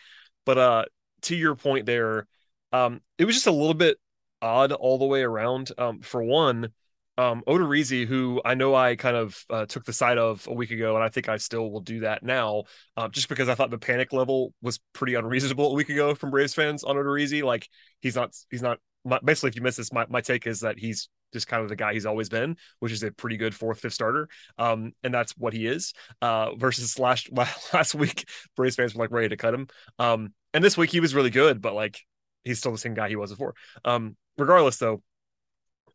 [0.46, 0.86] But uh
[1.24, 2.28] to your point there,
[2.72, 3.98] um, it was just a little bit
[4.42, 5.72] odd all the way around.
[5.78, 6.72] Um, for one,
[7.18, 10.72] um, Odorizzi, who I know I kind of uh, took the side of a week
[10.72, 12.64] ago, and I think I still will do that now,
[12.98, 16.32] um, just because I thought the panic level was pretty unreasonable a week ago from
[16.32, 17.44] Braves fans on Odorizzi.
[17.44, 17.68] Like
[18.02, 18.80] he's not, he's not.
[19.04, 21.70] My, basically, if you miss this, my, my take is that he's just kind of
[21.70, 24.28] the guy he's always been, which is a pretty good fourth, fifth starter.
[24.58, 25.94] Um, and that's what he is.
[26.22, 27.30] Uh, versus last
[27.74, 29.68] last week, Braves fans were like ready to cut him.
[30.00, 32.00] Um, and this week he was really good, but like
[32.44, 33.56] he's still the same guy he was before.
[33.86, 35.02] Um, regardless, though,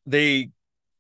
[0.06, 0.50] they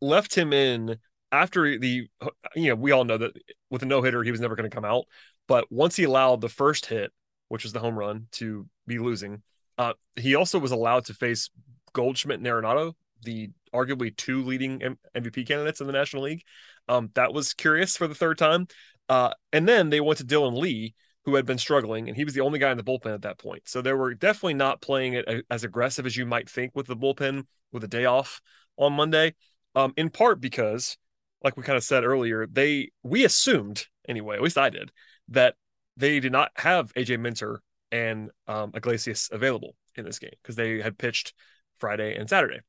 [0.00, 0.96] left him in
[1.32, 2.08] after the
[2.54, 3.32] you know we all know that
[3.70, 5.04] with a no hitter he was never going to come out,
[5.48, 7.12] but once he allowed the first hit,
[7.48, 9.42] which was the home run, to be losing,
[9.78, 11.50] uh, he also was allowed to face
[11.92, 16.42] Goldschmidt and Arenado, the arguably two leading M- MVP candidates in the National League.
[16.88, 18.68] Um, that was curious for the third time.
[19.08, 20.94] Uh, and then they went to Dylan Lee,
[21.26, 23.36] who had been struggling, and he was the only guy in the bullpen at that
[23.36, 23.68] point.
[23.68, 26.96] So they were definitely not playing it as aggressive as you might think with the
[26.96, 28.40] bullpen with a day off
[28.76, 29.34] on Monday.
[29.74, 30.96] Um, in part because,
[31.42, 34.92] like we kind of said earlier, they we assumed anyway, at least I did,
[35.28, 35.56] that
[35.96, 37.60] they did not have AJ Minter
[37.90, 41.34] and um, Iglesias available in this game because they had pitched
[41.78, 42.60] Friday and Saturday.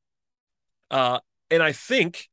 [0.90, 2.28] Uh, and I think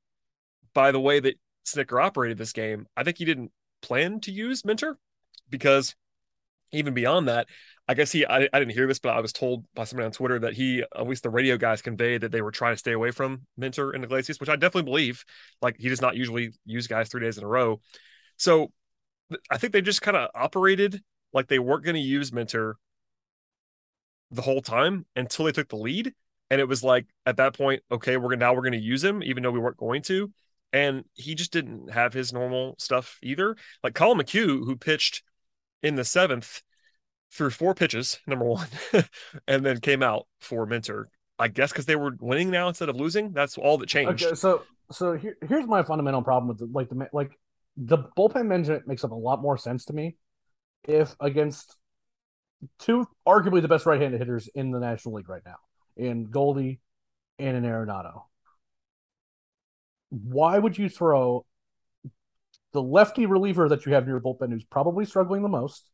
[0.73, 3.51] by the way that Snitker operated this game, I think he didn't
[3.83, 4.97] plan to use Minter
[5.49, 5.95] because
[6.75, 7.47] even beyond that,
[7.87, 10.11] I guess he I, I didn't hear this, but I was told by somebody on
[10.11, 12.93] Twitter that he at least the radio guys conveyed that they were trying to stay
[12.93, 15.23] away from Minter and Iglesias, which I definitely believe.
[15.61, 17.81] Like he does not usually use guys three days in a row.
[18.37, 18.71] So
[19.49, 21.01] I think they just kind of operated
[21.33, 22.77] like they weren't going to use Minter
[24.31, 26.13] the whole time until they took the lead.
[26.49, 29.41] And it was like at that point, okay, we're now we're gonna use him, even
[29.43, 30.31] though we weren't going to.
[30.73, 33.55] And he just didn't have his normal stuff either.
[33.83, 35.23] Like Colin McHugh, who pitched
[35.83, 36.61] in the seventh
[37.31, 38.67] through four pitches, number one,
[39.47, 41.09] and then came out for Minter.
[41.37, 43.31] I guess because they were winning now instead of losing.
[43.33, 44.23] That's all that changed.
[44.23, 47.37] Okay, so so here, here's my fundamental problem with the, like the like
[47.75, 50.15] the bullpen management makes up a lot more sense to me
[50.87, 51.75] if against
[52.79, 55.57] two arguably the best right-handed hitters in the National League right now,
[55.97, 56.79] in Goldie
[57.37, 58.23] and in Arenado.
[60.09, 61.45] Why would you throw
[62.75, 65.89] the lefty reliever that you have in your bullpen who's probably struggling the most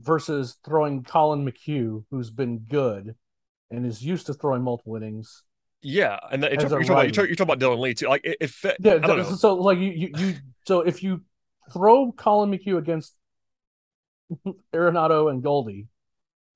[0.00, 3.14] versus throwing Colin McHugh, who's been good
[3.70, 5.42] and is used to throwing multiple innings?
[5.82, 8.08] Yeah, and that, you're, talking about, you're, talking, you're, talking about Dylan Lee too.
[8.08, 9.22] Like it yeah.
[9.22, 10.34] So like you, you you
[10.66, 11.22] so if you
[11.72, 13.14] throw Colin McHugh against
[14.74, 15.86] Arenado and Goldie.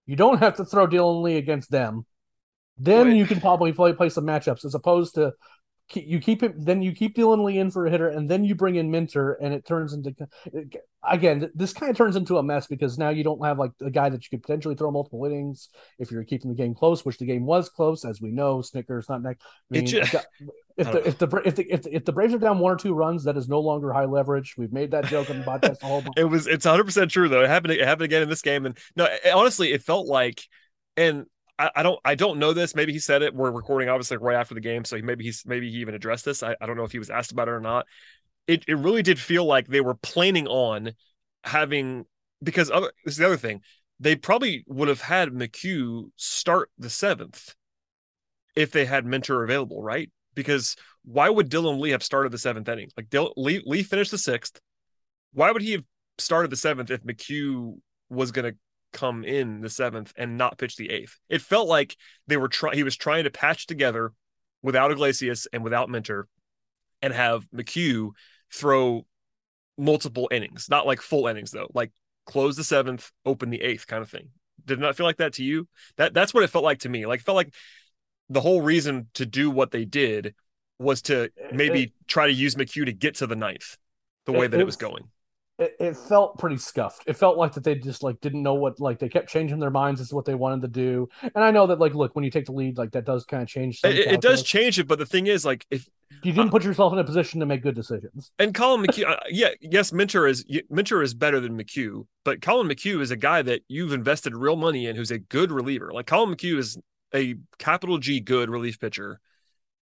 [0.06, 2.04] You don't have to throw Dylan Lee against them.
[2.78, 5.34] Then you can probably play play some matchups as opposed to
[5.94, 8.54] you keep it then you keep Dylan Lee in for a hitter and then you
[8.54, 10.14] bring in Minter and it turns into
[11.08, 13.90] again this kind of turns into a mess because now you don't have like a
[13.90, 15.68] guy that you could potentially throw multiple innings
[15.98, 19.08] if you're keeping the game close which the game was close as we know Snitker's
[19.08, 20.14] not next I mean, just,
[20.76, 22.76] if the, if the if the if the if the Braves are down one or
[22.76, 24.54] two runs that is no longer high leverage.
[24.56, 27.42] We've made that joke on the podcast whole it was it's 100 percent true though.
[27.42, 30.42] It happened it happened again in this game and no honestly it felt like
[30.96, 31.26] and
[31.76, 32.74] I, don't I don't know this.
[32.74, 33.34] Maybe he said it.
[33.34, 36.42] We're recording obviously right after the game, so maybe he's maybe he even addressed this.
[36.42, 37.86] I, I don't know if he was asked about it or not.
[38.46, 40.92] It it really did feel like they were planning on
[41.44, 42.04] having
[42.42, 43.60] because other this is the other thing.
[43.98, 47.54] They probably would have had McHugh start the seventh
[48.56, 50.10] if they had Minter available, right?
[50.34, 52.88] Because why would Dylan Lee have started the seventh inning?
[52.96, 54.60] Like Lee, Lee finished the sixth.
[55.32, 55.84] Why would he have
[56.18, 58.58] started the seventh if McHugh was going to
[58.92, 61.18] come in the seventh and not pitch the eighth.
[61.28, 62.76] It felt like they were trying.
[62.76, 64.12] He was trying to patch together
[64.62, 66.28] without Iglesias and without Minter,
[67.02, 68.10] and have McHugh
[68.52, 69.06] throw
[69.78, 71.92] multiple innings, not like full innings though, like
[72.26, 74.28] close the seventh, open the eighth kind of thing.
[74.64, 75.66] Did not feel like that to you?
[75.96, 77.06] That that's what it felt like to me.
[77.06, 77.54] Like it felt like
[78.28, 80.34] the whole reason to do what they did
[80.78, 83.76] was to maybe try to use McHugh to get to the ninth
[84.26, 85.04] the way that it was going
[85.60, 87.04] it, it, felt pretty scuffed.
[87.06, 89.70] It felt like that they just like didn't know what like they kept changing their
[89.70, 91.08] minds as to what they wanted to do.
[91.22, 93.42] And I know that like look when you take the lead like that does kind
[93.42, 93.80] of change.
[93.84, 95.86] It, it, does change it, but the thing is like if
[96.22, 98.32] you didn't uh, put yourself in a position to make good decisions.
[98.38, 102.66] And Colin McHugh, uh, yeah, yes, Minter is Minter is better than McHugh, but Colin
[102.66, 105.92] McHugh is a guy that you've invested real money in, who's a good reliever.
[105.92, 106.78] Like Colin McHugh is
[107.14, 109.20] a capital G good relief pitcher,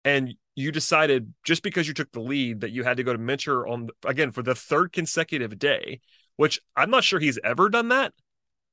[0.05, 3.19] and you decided just because you took the lead that you had to go to
[3.19, 6.01] Minter on again for the third consecutive day,
[6.37, 8.13] which I'm not sure he's ever done that.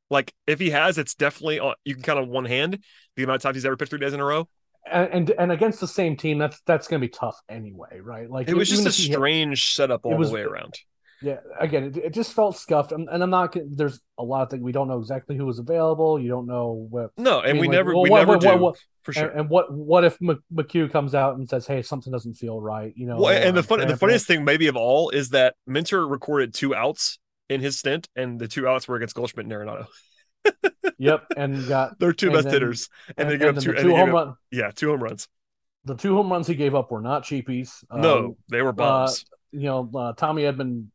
[0.09, 2.79] Like if he has, it's definitely on, you can count on one hand
[3.15, 4.47] the amount of times he's ever pitched three days in a row.
[4.89, 8.29] And and, and against the same team, that's that's going to be tough anyway, right?
[8.29, 10.75] Like it was just a strange had, setup all was, the way around.
[11.21, 13.55] Yeah, again, it, it just felt scuffed, and, and, I'm not.
[13.71, 16.19] There's a lot of things we don't know exactly who was available.
[16.19, 17.09] You don't know what.
[17.17, 19.13] No, and I mean, we like, never, well, we what, never what, do what, for
[19.13, 19.29] sure.
[19.29, 22.93] And, and, what, what if McHugh comes out and says, "Hey, something doesn't feel right,"
[22.95, 23.17] you know?
[23.17, 26.75] Well, and the fun, the funniest thing, maybe of all, is that Minter recorded two
[26.75, 27.17] outs
[27.49, 29.87] in his stint, and the two outs were against Goldschmidt and Arenado.
[30.99, 33.81] yep, and got their two best then, hitters, and, and they gave up two, the
[33.81, 34.35] two home run.
[34.51, 35.27] Yeah, two home runs.
[35.85, 37.83] The two home runs he gave up were not cheapies.
[37.91, 39.25] No, um, they were bombs.
[39.31, 40.87] Uh, you know, uh, Tommy Edman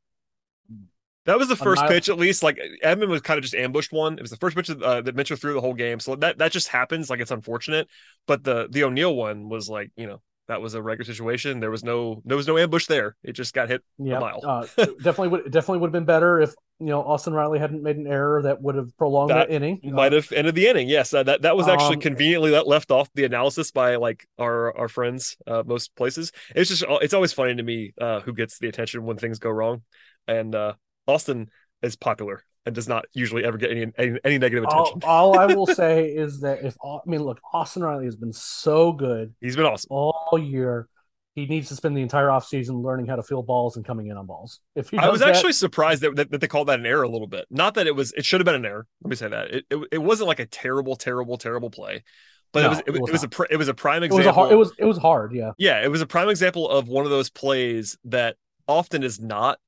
[1.27, 2.43] that was the first pitch, at least.
[2.43, 4.14] Like Edman was kind of just ambushed one.
[4.14, 6.53] It was the first pitch uh, that Mitchell threw the whole game, so that that
[6.53, 7.11] just happens.
[7.11, 7.89] Like it's unfortunate,
[8.27, 11.61] but the the O'Neill one was like you know that was a regular situation.
[11.61, 13.16] There was no there was no ambush there.
[13.23, 14.41] It just got hit Yeah, a mile.
[14.45, 17.97] uh, definitely would definitely would have been better if you know Austin Riley hadn't made
[17.97, 19.81] an error that would have prolonged That the inning.
[19.87, 20.89] Uh, Might have ended the inning.
[20.89, 24.27] Yes, that that, that was actually Um, conveniently let, left off the analysis by like
[24.39, 26.33] our our friends uh, most places.
[26.57, 29.51] It's just it's always funny to me uh, who gets the attention when things go
[29.51, 29.83] wrong,
[30.27, 30.75] and uh,
[31.07, 31.48] Austin
[31.82, 35.00] is popular and does not usually ever get any any, any negative attention.
[35.05, 38.92] all I will say is that if I mean, look, Austin Riley has been so
[38.92, 39.88] good He's been awesome.
[39.90, 40.88] all year.
[41.34, 44.18] He needs to spend the entire offseason learning how to field balls and coming in
[44.18, 44.61] on balls.
[44.76, 47.03] If he I was that- actually surprised that, that, that they called that an error
[47.05, 47.46] a little bit.
[47.50, 48.86] Not that it was, it should have been an error.
[49.03, 52.05] Let me say that it it, it wasn't like a terrible, terrible, terrible play,
[52.53, 54.03] but No, it was it, it was, it was a pr- it was a prime
[54.03, 54.42] it was example.
[54.42, 55.53] a hard, it was it was hard, yeah.
[55.59, 58.36] yeah, it was a prime example of one of those plays that
[58.68, 59.59] often is not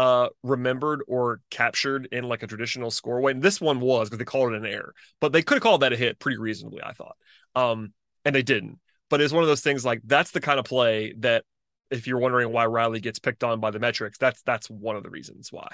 [0.00, 3.32] uh remembered or captured in like a traditional score way.
[3.32, 5.82] And this one was because they called it an error, but they could have called
[5.82, 7.16] that a hit pretty reasonably, I thought.
[7.54, 7.92] Um,
[8.24, 8.78] and they didn't.
[9.10, 11.44] But it's one of those things like that's the kind of play that
[11.90, 15.02] if you're wondering why Riley gets picked on by the metrics, that's that's one of
[15.02, 15.68] the reasons why.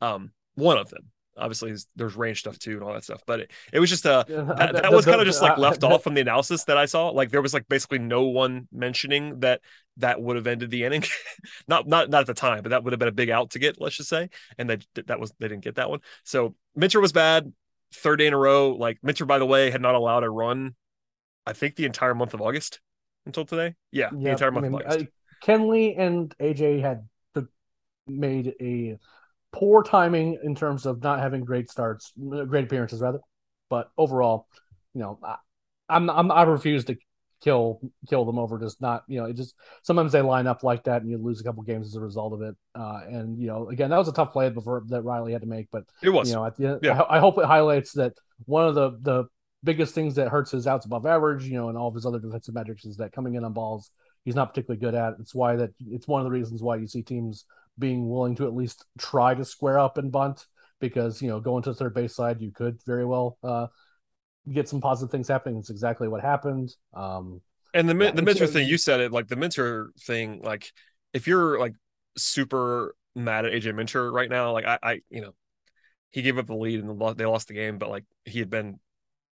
[0.00, 1.10] Um, one of them.
[1.36, 4.24] Obviously, there's range stuff too and all that stuff, but it, it was just uh,
[4.28, 6.84] a that, that was kind of just like left off from the analysis that I
[6.84, 7.08] saw.
[7.08, 9.60] Like there was like basically no one mentioning that
[9.96, 11.04] that would have ended the inning.
[11.68, 13.58] not not not at the time, but that would have been a big out to
[13.58, 14.28] get, let's just say.
[14.58, 16.00] And that that was they didn't get that one.
[16.24, 17.52] So Minter was bad.
[17.94, 18.72] Third day in a row.
[18.74, 20.74] Like Minter, by the way, had not allowed a run.
[21.46, 22.80] I think the entire month of August
[23.26, 23.74] until today.
[23.90, 25.06] Yeah, the Yeah, entire I month mean, of August.
[25.06, 27.48] I- Kenley and AJ had the-
[28.06, 28.98] made a
[29.52, 33.20] poor timing in terms of not having great starts, great appearances rather.
[33.70, 34.48] But overall,
[34.94, 35.36] you know, I,
[35.88, 36.96] I'm, I'm I refuse to
[37.42, 40.84] kill kill them over just not you know it just sometimes they line up like
[40.84, 42.54] that and you lose a couple games as a result of it.
[42.74, 45.48] Uh, and you know again that was a tough play before that Riley had to
[45.48, 46.28] make, but it was.
[46.28, 47.00] you know, at the end, Yeah.
[47.02, 48.14] I, I hope it highlights that
[48.46, 49.24] one of the the
[49.64, 52.18] biggest things that hurts his outs above average, you know, and all of his other
[52.18, 53.90] defensive metrics is that coming in on balls
[54.24, 55.14] he's not particularly good at.
[55.20, 57.44] It's why that it's one of the reasons why you see teams
[57.78, 60.46] being willing to at least try to square up and bunt
[60.80, 63.66] because you know going to the third base side you could very well uh,
[64.50, 65.58] get some positive things happening.
[65.58, 66.74] It's exactly what happened.
[66.94, 67.40] Um,
[67.74, 70.40] And the Yeah, the Minter thing, you said it like the Minter thing.
[70.42, 70.72] Like
[71.12, 71.74] if you're like
[72.16, 75.34] super mad at AJ Minter right now, like I, I you know,
[76.10, 78.78] he gave up the lead and they lost the game, but like he had been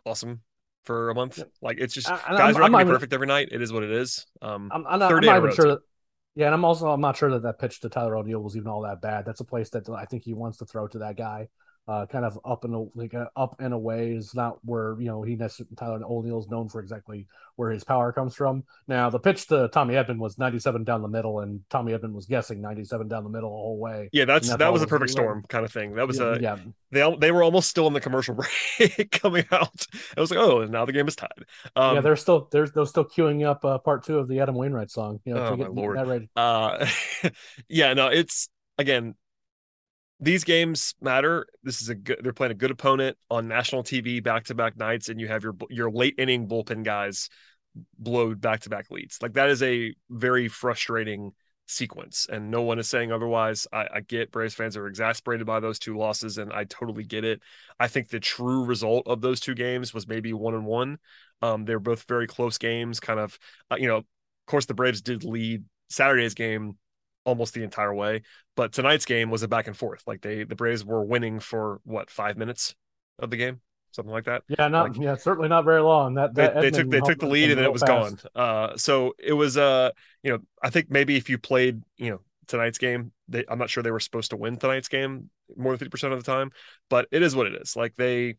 [0.04, 0.40] awesome
[0.84, 1.42] for a month.
[1.62, 3.26] Like it's just And guys I'm- are not I'm gonna not be even- perfect every
[3.26, 3.48] night.
[3.52, 4.26] It is what it is.
[4.42, 5.78] Um, I'm, I'm not, Third I'm day in not even sure that.
[6.36, 8.68] Yeah, and I'm also I'm not sure that that pitch to Tyler O'Neill was even
[8.68, 9.24] all that bad.
[9.24, 11.48] That's a place that I think he wants to throw to that guy.
[11.86, 15.22] Uh, kind of up and like uh, up and away is not where you know
[15.22, 17.26] he necessarily Tyler O'Neill's known for exactly
[17.56, 18.64] where his power comes from.
[18.88, 22.24] Now the pitch to Tommy Edman was 97 down the middle, and Tommy Edman was
[22.24, 24.08] guessing 97 down the middle the whole way.
[24.12, 25.94] yeah, that's that was a perfect storm kind of thing.
[25.96, 26.58] That was yeah, a yeah,
[26.90, 28.34] they they were almost still in the commercial
[28.78, 29.86] break coming out.
[30.16, 31.28] I was like, oh, and now the game is tied.
[31.76, 32.00] Um, yeah.
[32.00, 35.20] They're still they're they're still queuing up uh, part two of the Adam Wainwright song.
[35.26, 36.28] You know, Oh, my get Lord.
[36.34, 36.86] uh
[37.68, 39.14] yeah no it's again
[40.20, 41.46] these games matter.
[41.62, 45.20] This is a good they're playing a good opponent on national tv back-to-back nights and
[45.20, 47.28] you have your your late inning bullpen guys
[47.98, 49.20] blow back-to-back leads.
[49.20, 51.32] Like that is a very frustrating
[51.66, 53.66] sequence and no one is saying otherwise.
[53.72, 57.24] I, I get braves fans are exasperated by those two losses and i totally get
[57.24, 57.40] it.
[57.80, 60.98] I think the true result of those two games was maybe one and one.
[61.42, 63.38] Um they're both very close games kind of
[63.70, 64.04] uh, you know of
[64.46, 66.78] course the braves did lead saturday's game
[67.24, 68.22] almost the entire way.
[68.56, 70.02] But tonight's game was a back and forth.
[70.06, 72.74] Like they the Braves were winning for what five minutes
[73.18, 73.60] of the game,
[73.92, 74.42] something like that.
[74.48, 76.14] Yeah, not Like- yeah, certainly not very long.
[76.14, 78.24] That, They, that they took they took the lead and then it was fast.
[78.34, 78.42] gone.
[78.44, 79.90] Uh, so it was uh
[80.22, 83.70] you know I think maybe if you played you know tonight's game, they I'm not
[83.70, 86.50] sure they were supposed to win tonight's game more than fifty percent of the time,
[86.90, 87.76] but it is what it is.
[87.76, 88.36] Like they,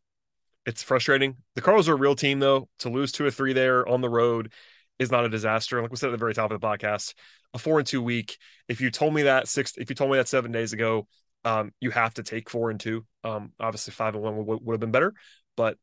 [0.66, 1.38] it's frustrating.
[1.56, 2.68] The Cardinals are a real team though.
[2.80, 4.52] To lose two or three there on the road
[5.00, 5.82] is not a disaster.
[5.82, 7.14] Like we said at the very top of the podcast,
[7.54, 8.38] a four and two week.
[8.68, 11.08] If you told me that six, if you told me that seven days ago,
[11.44, 13.06] um, you have to take four and two.
[13.24, 15.14] Um, obviously five and one would, would have been better,
[15.56, 15.78] but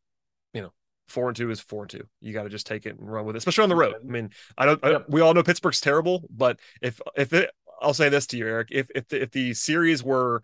[0.53, 0.73] you know,
[1.09, 2.05] four and two is four and two.
[2.21, 3.95] You got to just take it and run with it, especially on the road.
[4.03, 4.85] I mean, I don't.
[4.85, 7.51] I, we all know Pittsburgh's terrible, but if if it,
[7.81, 10.43] I'll say this to you, Eric, if if the, if the series were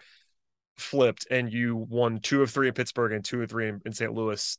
[0.76, 3.92] flipped and you won two of three in Pittsburgh and two of three in, in
[3.92, 4.12] St.
[4.12, 4.58] Louis,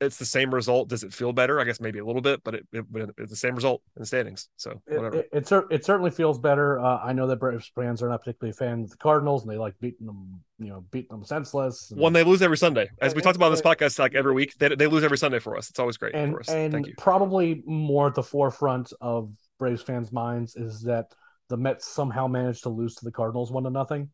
[0.00, 0.88] it's the same result.
[0.88, 1.58] Does it feel better?
[1.58, 2.84] I guess maybe a little bit, but it, it
[3.16, 4.48] it's the same result in the standings.
[4.56, 5.16] So It, whatever.
[5.16, 6.78] it, it, cer- it certainly feels better.
[6.78, 9.50] Uh, I know that Braves fans are not particularly a fan of the Cardinals, and
[9.50, 11.90] they like beating them, you know, beating them senseless.
[11.90, 14.34] And, One they lose every Sunday, as we talked about on this podcast, like every
[14.34, 14.54] week.
[14.58, 15.70] They, they lose every Sunday for us.
[15.70, 16.48] It's always great and for us.
[16.48, 16.94] and Thank you.
[16.98, 21.06] probably more at the forefront of Braves fans' minds is that
[21.48, 24.10] the Mets somehow managed to lose to the Cardinals one to nothing.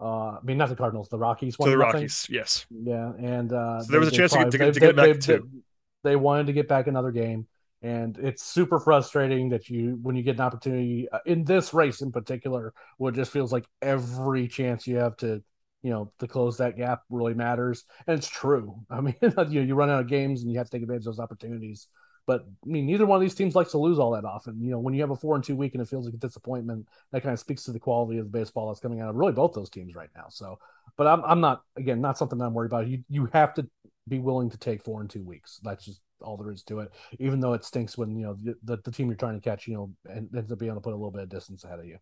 [0.00, 2.00] Uh, I mean, not the Cardinals, the Rockies one To the nothing.
[2.02, 2.66] Rockies, yes.
[2.70, 4.86] Yeah, and uh, So there was a chance to get- probably- to get- to they-
[4.86, 5.38] get back they- to.
[6.04, 7.46] They, they wanted to get back another game,
[7.82, 12.00] And it's super frustrating that you, when you get an opportunity uh, in this race
[12.00, 15.42] in particular, where it just feels like every chance you have to,
[15.82, 17.84] you know, to close that gap really matters.
[18.06, 18.80] And it's true.
[18.90, 21.02] I mean, you know, you run out of games and you have to take advantage
[21.06, 21.86] of those opportunities.
[22.26, 24.60] But I mean, neither one of these teams likes to lose all that often.
[24.60, 26.18] You know, when you have a four and two week and it feels like a
[26.18, 29.16] disappointment, that kind of speaks to the quality of the baseball that's coming out of
[29.16, 30.26] really both those teams right now.
[30.28, 30.58] So,
[30.96, 32.88] but I'm I'm not again not something that I'm worried about.
[32.88, 33.68] You you have to
[34.08, 35.60] be willing to take four and two weeks.
[35.62, 36.90] That's just all there is to it.
[37.18, 39.68] Even though it stinks when you know the, the, the team you're trying to catch,
[39.68, 41.86] you know, ends up being able to put a little bit of distance ahead of
[41.86, 41.98] you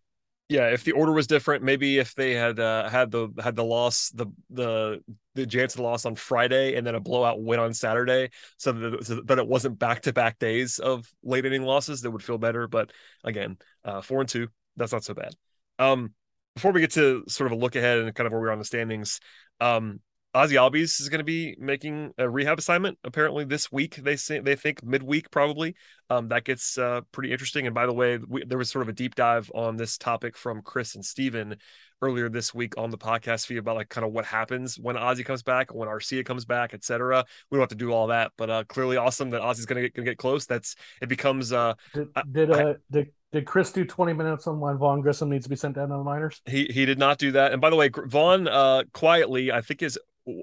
[0.47, 3.63] yeah, if the order was different, maybe if they had uh, had the had the
[3.63, 8.29] loss, the the the Jansen loss on Friday and then a blowout win on Saturday,
[8.57, 12.11] so that, so that it wasn't back to back days of late inning losses, that
[12.11, 12.67] would feel better.
[12.67, 12.91] But
[13.23, 15.33] again, uh, four and two, that's not so bad.
[15.79, 16.13] Um,
[16.53, 18.59] before we get to sort of a look ahead and kind of where we're on
[18.59, 19.19] the standings,
[19.59, 19.99] um,
[20.35, 23.95] Ozzy Albies is going to be making a rehab assignment apparently this week.
[23.95, 25.75] They say they think midweek probably.
[26.09, 27.65] Um, that gets uh, pretty interesting.
[27.65, 30.37] And by the way, we, there was sort of a deep dive on this topic
[30.37, 31.57] from Chris and Steven
[32.01, 35.25] earlier this week on the podcast feed about like kind of what happens when Ozzy
[35.25, 37.25] comes back, when Arcia comes back, etc.
[37.49, 39.89] We don't have to do all that, but uh, clearly awesome that Ozzy's going to
[39.89, 40.45] get, get close.
[40.45, 41.51] That's it becomes.
[41.51, 45.29] Uh, did did, uh, I, did did Chris do 20 minutes on when Vaughn Grissom
[45.29, 46.41] needs to be sent down to the minors?
[46.45, 47.51] He he did not do that.
[47.51, 49.97] And by the way, Vaughn uh, quietly, I think is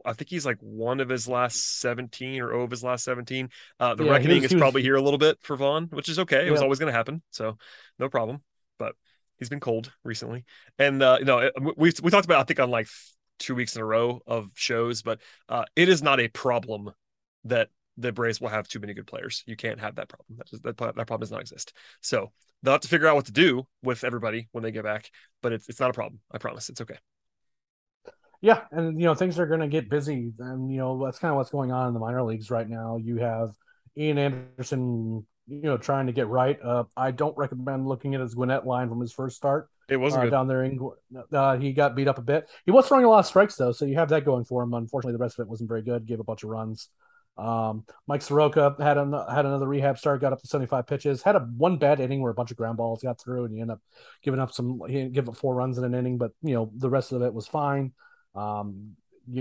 [0.05, 3.49] I think he's like one of his last 17 or oh of his last 17.
[3.81, 4.87] Uh, the yeah, reckoning was, is probably was...
[4.87, 6.43] here a little bit for Vaughn, which is okay.
[6.43, 6.53] It yeah.
[6.53, 7.23] was always going to happen.
[7.31, 7.59] So
[7.99, 8.43] no problem.
[8.79, 8.95] But
[9.39, 10.45] he's been cold recently.
[10.79, 12.89] And, uh, you know, we, we talked about, I think on like
[13.39, 16.91] two weeks in a row of shows, but uh, it is not a problem
[17.45, 19.43] that the Braves will have too many good players.
[19.47, 20.39] You can't have that problem.
[20.39, 21.77] That, that, that problem does not exist.
[22.01, 22.33] So
[22.63, 25.11] they'll have to figure out what to do with everybody when they get back,
[25.43, 26.21] but it's, it's not a problem.
[26.31, 26.71] I promise.
[26.71, 26.97] It's okay.
[28.41, 31.31] Yeah, and you know things are going to get busy, and you know that's kind
[31.31, 32.97] of what's going on in the minor leagues right now.
[32.97, 33.51] You have
[33.97, 36.59] Ian Anderson, you know, trying to get right.
[36.63, 39.69] Uh, I don't recommend looking at his Gwinnett line from his first start.
[39.89, 40.79] It wasn't uh, down there in.
[41.33, 42.49] Uh, he got beat up a bit.
[42.65, 44.75] He was throwing a lot of strikes though, so you have that going for him.
[44.75, 46.07] Unfortunately, the rest of it wasn't very good.
[46.07, 46.89] Gave a bunch of runs.
[47.37, 51.35] Um, Mike Soroka had an, had another rehab start, got up to 75 pitches, had
[51.35, 53.75] a one bad inning where a bunch of ground balls got through, and he ended
[53.75, 53.81] up
[54.23, 54.81] giving up some.
[54.89, 57.35] He gave up four runs in an inning, but you know the rest of it
[57.35, 57.93] was fine.
[58.35, 58.97] Um,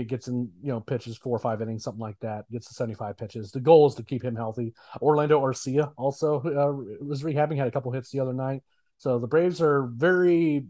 [0.06, 2.50] gets in, you know, pitches four or five innings, something like that.
[2.50, 3.50] Gets to 75 pitches.
[3.50, 4.74] The goal is to keep him healthy.
[5.00, 8.62] Orlando Arcia also uh, was rehabbing, had a couple hits the other night.
[8.98, 10.66] So the Braves are very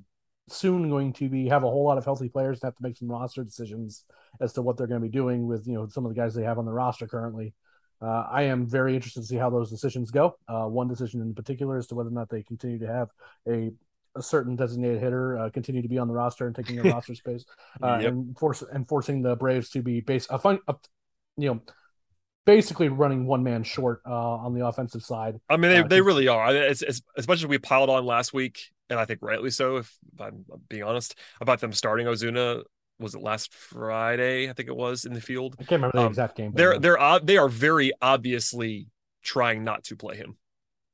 [0.48, 2.96] soon going to be have a whole lot of healthy players and have to make
[2.96, 4.04] some roster decisions
[4.40, 6.34] as to what they're going to be doing with you know some of the guys
[6.34, 7.54] they have on the roster currently.
[8.00, 10.36] Uh, I am very interested to see how those decisions go.
[10.48, 13.10] Uh, one decision in particular as to whether or not they continue to have
[13.48, 13.70] a
[14.14, 17.14] a certain designated hitter uh, continue to be on the roster and taking the roster
[17.14, 17.44] space,
[17.82, 18.12] uh, yep.
[18.12, 20.74] and force and forcing the Braves to be base a fun, a,
[21.36, 21.60] you know,
[22.44, 25.40] basically running one man short uh, on the offensive side.
[25.48, 26.48] I mean, they, uh, they really are.
[26.48, 28.60] As, as, as much as we piled on last week,
[28.90, 32.62] and I think rightly so, if I'm being honest about them starting Ozuna.
[32.98, 34.48] Was it last Friday?
[34.48, 35.56] I think it was in the field.
[35.58, 36.52] I can't remember the um, exact game.
[36.54, 38.86] They're they're they are very obviously
[39.22, 40.36] trying not to play him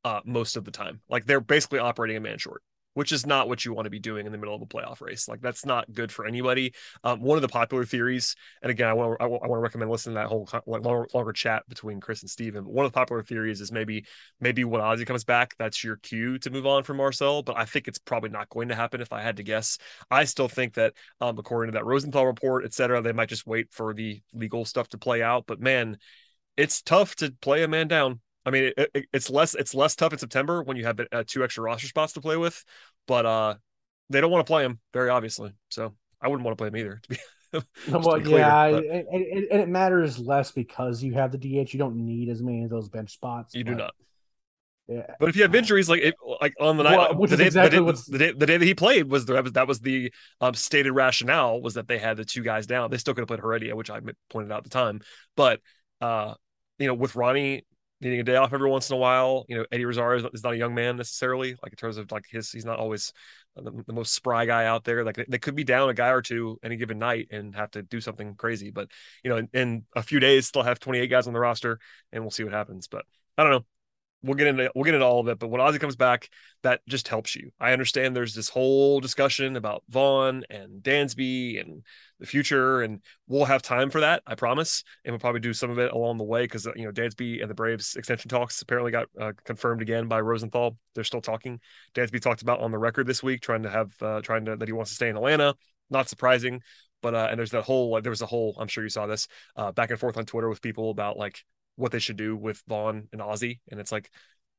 [0.05, 1.01] uh, most of the time.
[1.11, 2.63] Like they're basically operating a man short
[2.99, 5.01] which is not what you want to be doing in the middle of a playoff
[5.01, 5.29] race.
[5.29, 6.75] Like that's not good for anybody.
[7.05, 9.89] Um, one of the popular theories, and again, I want to, I want to recommend
[9.89, 12.65] listening to that whole longer, longer chat between Chris and Steven.
[12.65, 14.05] But One of the popular theories is maybe
[14.41, 17.45] maybe when Ozzy comes back, that's your cue to move on from Marcell.
[17.45, 19.01] But I think it's probably not going to happen.
[19.01, 19.79] If I had to guess,
[20.11, 23.47] I still think that um, according to that Rosenthal report, et cetera, they might just
[23.47, 25.45] wait for the legal stuff to play out.
[25.47, 25.99] But man,
[26.57, 28.19] it's tough to play a man down
[28.49, 31.23] I mean, it, it, it's less it's less tough in September when you have uh,
[31.27, 32.65] two extra roster spots to play with,
[33.07, 33.55] but uh,
[34.09, 35.53] they don't want to play him very obviously.
[35.69, 37.01] So I wouldn't want to play him either.
[37.03, 37.19] To be
[37.91, 38.85] well, clear, yeah, but...
[38.85, 41.73] and, and, and, it matters less because you have the DH.
[41.73, 43.55] You don't need as many of those bench spots.
[43.55, 43.71] You but...
[43.71, 43.95] do not.
[44.89, 45.07] Yeah.
[45.21, 47.79] But if you have injuries, like it, like on the night, well, the, day, exactly
[47.79, 50.55] the, day, the, day, the day that he played was the that was the um,
[50.55, 52.91] stated rationale was that they had the two guys down.
[52.91, 55.03] They still could have played Heredia, which I pointed out at the time.
[55.37, 55.61] But
[56.01, 56.35] uh,
[56.79, 57.67] you know, with Ronnie
[58.01, 59.45] needing a day off every once in a while.
[59.49, 62.25] You know, Eddie Rosario is not a young man necessarily, like in terms of like
[62.31, 63.13] his, he's not always
[63.57, 65.05] uh, the, the, most spry guy out there.
[65.05, 67.83] Like they could be down a guy or two any given night and have to
[67.83, 68.71] do something crazy.
[68.71, 68.89] But
[69.25, 71.79] you know, in, in a few days, still have 28 guys on the roster,
[72.13, 72.89] and we'll see what happens.
[72.89, 73.05] But
[73.37, 73.65] I don't know
[74.23, 75.39] we'll get into we'll get into all of it.
[75.39, 76.29] But when Ozzy comes back,
[76.63, 77.51] that just helps you.
[77.61, 81.83] I understand there's this whole discussion about Vaughn and Dansby and
[82.19, 84.23] the future, and we'll have time for that.
[84.27, 86.93] I promise, and we'll probably do some of it along the way because you know
[86.93, 90.77] Dansby and the Braves extension talks apparently got uh, confirmed again by Rosenthal.
[90.95, 91.61] They're still talking.
[91.95, 94.69] Dansby talked about on the record this week trying to have uh, trying to that
[94.69, 95.55] he wants to stay in Atlanta.
[95.91, 96.63] Not surprising.
[97.01, 99.07] But uh, and there's that whole like, there was a whole I'm sure you saw
[99.07, 101.45] this uh, back and forth on Twitter with people about like
[101.79, 104.11] what they should do with Vaughn and Ozzy, and it's like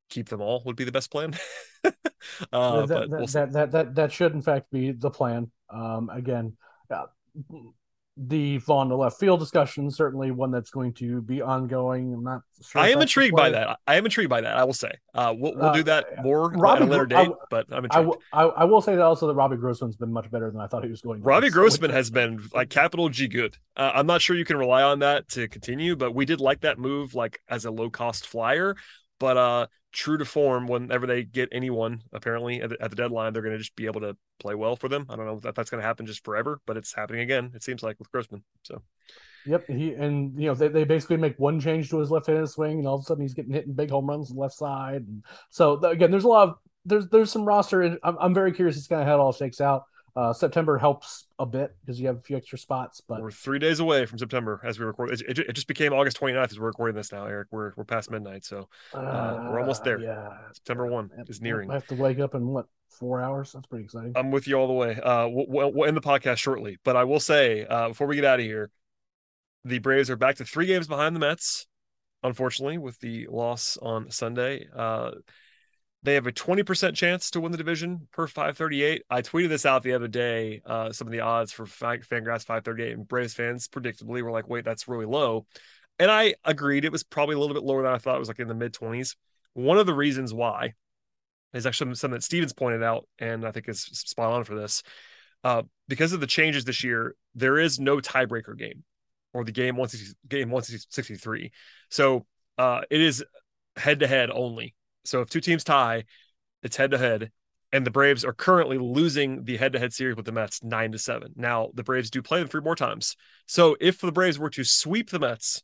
[0.09, 1.33] keep them all would be the best plan.
[1.83, 5.51] uh, that, that, we'll that, that, that that should in fact be the plan.
[5.69, 6.57] Um, again,
[6.89, 7.05] uh,
[8.21, 12.13] the Vaughn to left field discussion certainly one that's going to be ongoing.
[12.13, 12.81] I'm not sure.
[12.81, 13.79] I am intrigued by that.
[13.87, 14.57] I am intrigued by that.
[14.57, 14.91] I will say.
[15.13, 17.29] Uh, we'll, we'll do that uh, more Robbie, at a later date.
[17.29, 18.17] I, but I'm intrigued.
[18.33, 20.83] I, I, will say that also that Robbie Grossman's been much better than I thought
[20.83, 21.21] he was going.
[21.21, 23.57] Robbie Grossman has been like capital G good.
[23.77, 26.61] Uh, I'm not sure you can rely on that to continue, but we did like
[26.61, 28.75] that move like as a low cost flyer.
[29.19, 33.31] But uh, true to form, whenever they get anyone, apparently at the, at the deadline,
[33.31, 35.05] they're going to just be able to play well for them.
[35.09, 37.51] I don't know if that's going to happen just forever, but it's happening again.
[37.53, 38.43] It seems like with Grossman.
[38.63, 38.81] So,
[39.45, 42.79] yep, he and you know they, they basically make one change to his left-handed swing,
[42.79, 45.05] and all of a sudden he's getting hitting big home runs on the left side.
[45.07, 47.97] And so again, there's a lot of there's there's some roster.
[48.03, 48.77] I'm, I'm very curious.
[48.77, 49.83] It's kind of how it all shakes out.
[50.15, 53.01] Uh, September helps a bit because you have a few extra spots.
[53.01, 55.11] But we're three days away from September as we record.
[55.11, 57.47] It, it, it just became August 29th as we're recording this now, Eric.
[57.51, 59.99] We're we're past midnight, so uh, uh, we're almost there.
[59.99, 61.69] Yeah, September one is nearing.
[61.69, 63.51] I have to wake up in what four hours.
[63.51, 64.13] That's pretty exciting.
[64.15, 64.99] I'm with you all the way.
[64.99, 68.25] Uh, we'll, we'll end the podcast shortly, but I will say uh, before we get
[68.25, 68.69] out of here,
[69.65, 71.67] the Braves are back to three games behind the Mets.
[72.21, 74.67] Unfortunately, with the loss on Sunday.
[74.75, 75.11] Uh,
[76.03, 79.03] they have a 20% chance to win the division per 538.
[79.09, 82.93] I tweeted this out the other day, uh, some of the odds for Fangraphs 538,
[82.93, 85.45] and Braves fans predictably were like, wait, that's really low.
[85.97, 88.15] And I agreed it was probably a little bit lower than I thought.
[88.15, 89.15] It was like in the mid 20s.
[89.53, 90.73] One of the reasons why
[91.53, 94.83] is actually something that Stevens pointed out, and I think is spot on for this.
[95.43, 98.83] Uh, because of the changes this year, there is no tiebreaker game
[99.33, 101.51] or the game 160, game 163.
[101.89, 102.25] So
[102.57, 103.23] uh, it is
[103.77, 104.75] head to head only
[105.09, 106.05] so if two teams tie,
[106.61, 107.31] it's head to head,
[107.71, 110.91] and the Braves are currently losing the head to head series with the Mets nine
[110.91, 111.33] to seven.
[111.35, 113.15] Now the Braves do play them three more times.
[113.45, 115.63] So if the Braves were to sweep the Mets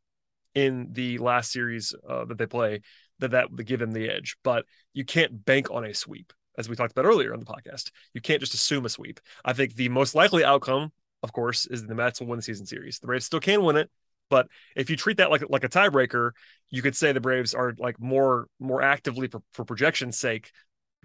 [0.53, 2.81] in the last series uh, that they play,
[3.19, 4.37] that that would give them the edge.
[4.43, 7.91] But you can't bank on a sweep, as we talked about earlier on the podcast.
[8.13, 9.19] You can't just assume a sweep.
[9.43, 10.91] I think the most likely outcome,
[11.23, 12.99] of course, is the Mets will win the season series.
[12.99, 13.89] The Braves still can win it.
[14.29, 16.31] But if you treat that like like a tiebreaker,
[16.69, 20.51] you could say the Braves are like more more actively for, for projection's sake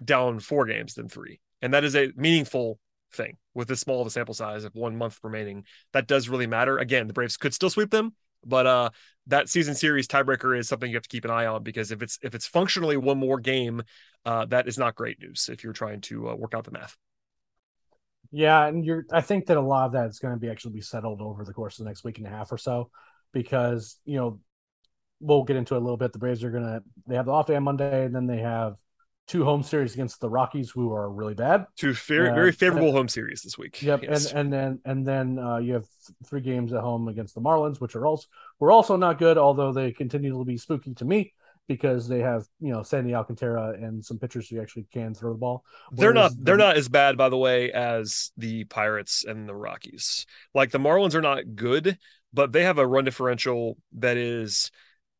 [0.03, 2.79] down four games than three, and that is a meaningful
[3.13, 5.65] thing with this small of a sample size of one month remaining.
[5.93, 6.79] That does really matter.
[6.79, 8.15] Again, the Braves could still sweep them,
[8.45, 8.89] but uh,
[9.27, 12.01] that season series tiebreaker is something you have to keep an eye on because if
[12.01, 13.83] it's if it's functionally one more game,
[14.25, 16.97] uh, that is not great news if you're trying to uh, work out the math.
[18.31, 19.05] Yeah, and you're.
[19.11, 21.43] I think that a lot of that is going to be actually be settled over
[21.43, 22.89] the course of the next week and a half or so
[23.33, 24.39] because you know
[25.19, 26.13] we'll get into it a little bit.
[26.13, 28.75] The Braves are gonna they have the off day on Monday, and then they have
[29.27, 31.65] two home series against the Rockies, who are really bad.
[31.77, 33.81] Two very uh, very favorable home series this week.
[33.81, 34.31] Yep, yes.
[34.31, 35.85] and and then and then uh, you have
[36.25, 38.27] three games at home against the Marlins, which are also
[38.59, 41.33] were also not good, although they continue to be spooky to me
[41.67, 45.39] because they have you know Sandy Alcantara and some pitchers who actually can throw the
[45.39, 45.63] ball.
[45.89, 49.47] Whereas they're not they're the, not as bad by the way as the Pirates and
[49.47, 50.25] the Rockies.
[50.53, 51.97] Like the Marlins are not good,
[52.33, 54.71] but they have a run differential that is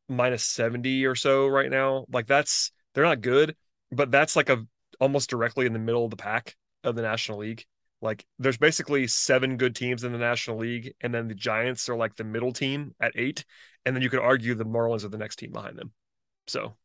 [0.09, 2.05] minus 70 or so right now.
[2.11, 3.55] Like that's they're not good,
[3.91, 4.65] but that's like a
[4.99, 7.65] almost directly in the middle of the pack of the National League.
[8.01, 11.95] Like there's basically seven good teams in the National League, and then the Giants are
[11.95, 13.45] like the middle team at eight,
[13.85, 15.91] and then you could argue the Marlins are the next team behind them.
[16.47, 16.75] So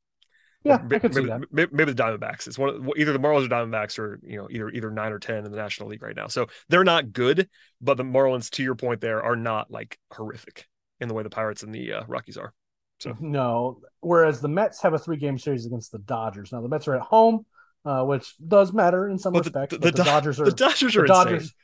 [0.62, 1.52] yeah, maybe, I could see maybe, that.
[1.52, 2.46] Maybe, maybe the Diamondbacks.
[2.46, 5.18] It's one of, either the Marlins or Diamondbacks, are you know, either either nine or
[5.18, 6.26] ten in the National League right now.
[6.26, 7.48] So they're not good,
[7.80, 10.66] but the Marlins, to your point, there are not like horrific
[11.00, 12.52] in the way the Pirates and the uh, Rockies are.
[12.98, 16.52] So no, whereas the Mets have a three game series against the Dodgers.
[16.52, 17.44] Now the Mets are at home,
[17.84, 19.74] uh, which does matter in some but respects.
[19.74, 21.54] The, the, the, Dodgers are the Dodgers are the Dodgers.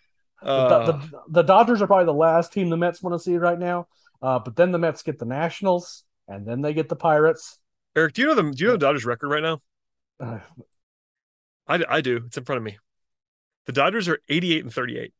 [0.43, 3.59] Uh, the, the, Dodgers are probably the last team the Mets want to see right
[3.59, 3.87] now.
[4.21, 7.59] Uh, but then the Mets get the Nationals, and then they get the Pirates,
[7.95, 9.61] Eric, do you know the do you know the Dodgers record right now?
[10.19, 10.39] Uh,
[11.67, 12.23] I, I do.
[12.27, 12.79] It's in front of me.
[13.67, 15.13] The Dodgers are 88 and 38.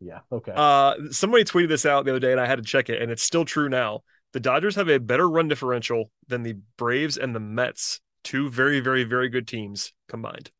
[0.00, 0.20] Yeah.
[0.30, 0.52] Okay.
[0.54, 3.10] Uh, somebody tweeted this out the other day, and I had to check it, and
[3.10, 4.02] it's still true now.
[4.32, 8.80] The Dodgers have a better run differential than the Braves and the Mets, two very,
[8.80, 10.50] very, very good teams combined.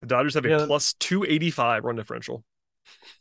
[0.00, 0.64] The Dodgers have a yeah.
[0.66, 2.44] plus 285 run differential.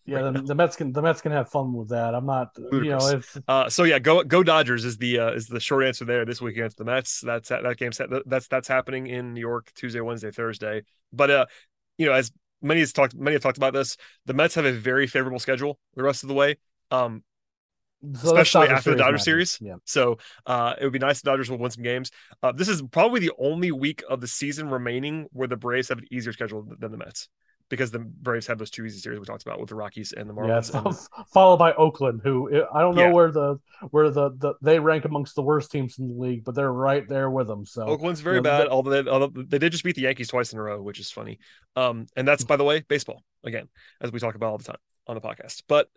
[0.05, 2.15] Yeah, right the, the, Mets can the Mets can have fun with that.
[2.15, 2.83] I'm not, Ludicrous.
[2.85, 5.83] you know, if uh, so yeah, go go Dodgers is the uh, is the short
[5.83, 7.19] answer there this week against the Mets.
[7.19, 10.83] That's that game's that's that's happening in New York Tuesday, Wednesday, Thursday.
[11.11, 11.45] But uh,
[11.97, 12.31] you know, as
[12.61, 15.77] many has talked many have talked about this, the Mets have a very favorable schedule
[15.95, 16.57] the rest of the way.
[16.89, 17.23] Um,
[18.13, 19.57] so especially after the Dodgers series.
[19.61, 19.75] Yeah.
[19.85, 22.11] So uh, it would be nice the Dodgers will win some games.
[22.43, 25.97] Uh, this is probably the only week of the season remaining where the Braves have
[25.97, 27.29] an easier schedule than the Mets
[27.69, 30.29] because the Braves have those two easy series we talked about with the Rockies and
[30.29, 30.73] the Yeah, Marlins.
[30.73, 33.11] and the- followed by Oakland, who I don't know Yeah.
[33.13, 33.57] where the
[33.91, 37.07] where the, the they rank amongst the worst teams in the league, but they're right
[37.07, 37.65] there with them.
[37.65, 40.29] So Oakland's very you know, bad, although they, although they did just beat the Yankees
[40.29, 41.39] twice in a row, which is funny.
[41.75, 43.67] Um, and that's by the way, baseball again,
[44.01, 44.77] as we talk about all the time
[45.07, 45.63] on the podcast.
[45.67, 45.89] But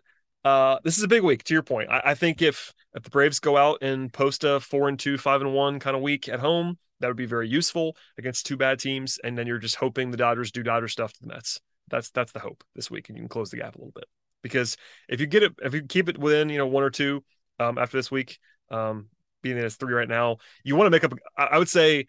[0.43, 1.43] uh, this is a big week.
[1.45, 4.59] To your point, I, I think if if the Braves go out and post a
[4.59, 7.47] four and two, five and one kind of week at home, that would be very
[7.47, 9.19] useful against two bad teams.
[9.23, 11.59] And then you're just hoping the Dodgers do Dodger stuff to the Mets.
[11.89, 14.05] That's that's the hope this week, and you can close the gap a little bit.
[14.41, 14.77] Because
[15.07, 17.23] if you get it, if you keep it within, you know, one or two
[17.59, 18.39] um, after this week,
[18.69, 19.07] um,
[19.43, 21.13] being that it's three right now, you want to make up.
[21.37, 22.07] I would say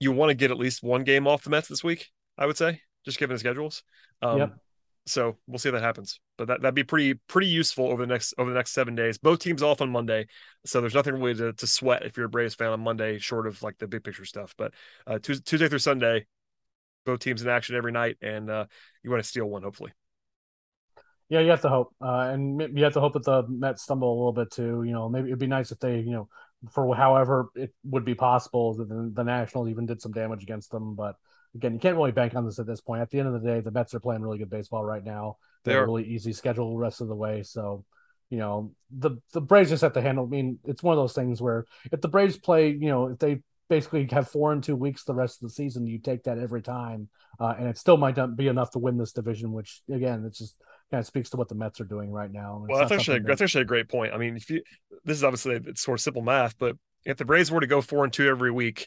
[0.00, 2.10] you want to get at least one game off the Mets this week.
[2.36, 3.82] I would say, just given the schedules.
[4.20, 4.54] Um, Yep.
[5.06, 8.12] So we'll see if that happens, but that that'd be pretty pretty useful over the
[8.12, 9.18] next over the next seven days.
[9.18, 10.28] Both teams off on Monday,
[10.64, 13.48] so there's nothing really to, to sweat if you're a Braves fan on Monday, short
[13.48, 14.54] of like the big picture stuff.
[14.56, 14.74] But
[15.06, 16.26] uh, Tuesday, Tuesday through Sunday,
[17.04, 18.66] both teams in action every night, and uh,
[19.02, 19.90] you want to steal one hopefully.
[21.28, 24.08] Yeah, you have to hope, uh, and you have to hope that the Mets stumble
[24.08, 24.84] a little bit too.
[24.84, 26.28] You know, maybe it'd be nice if they, you know,
[26.70, 30.70] for however it would be possible, that the, the Nationals even did some damage against
[30.70, 30.94] them.
[30.94, 31.16] But
[31.54, 33.02] again, you can't really bank on this at this point.
[33.02, 35.36] At the end of the day, the Mets are playing really good baseball right now.
[35.64, 35.86] They have a are.
[35.86, 37.42] really easy schedule the rest of the way.
[37.42, 37.84] So,
[38.30, 40.24] you know, the the Braves just have to handle.
[40.24, 43.18] I mean, it's one of those things where if the Braves play, you know, if
[43.18, 46.38] they basically have four and two weeks the rest of the season, you take that
[46.38, 49.52] every time, uh, and it still might not be enough to win this division.
[49.52, 50.56] Which again, it's just
[50.90, 52.62] kind of speaks to what the Mets are doing right now.
[52.64, 54.12] It's Well, that's actually something that's actually a great point.
[54.12, 54.62] I mean, if you
[55.04, 57.80] this is obviously it's sort of simple math, but if the Braves were to go
[57.80, 58.86] four and two every week,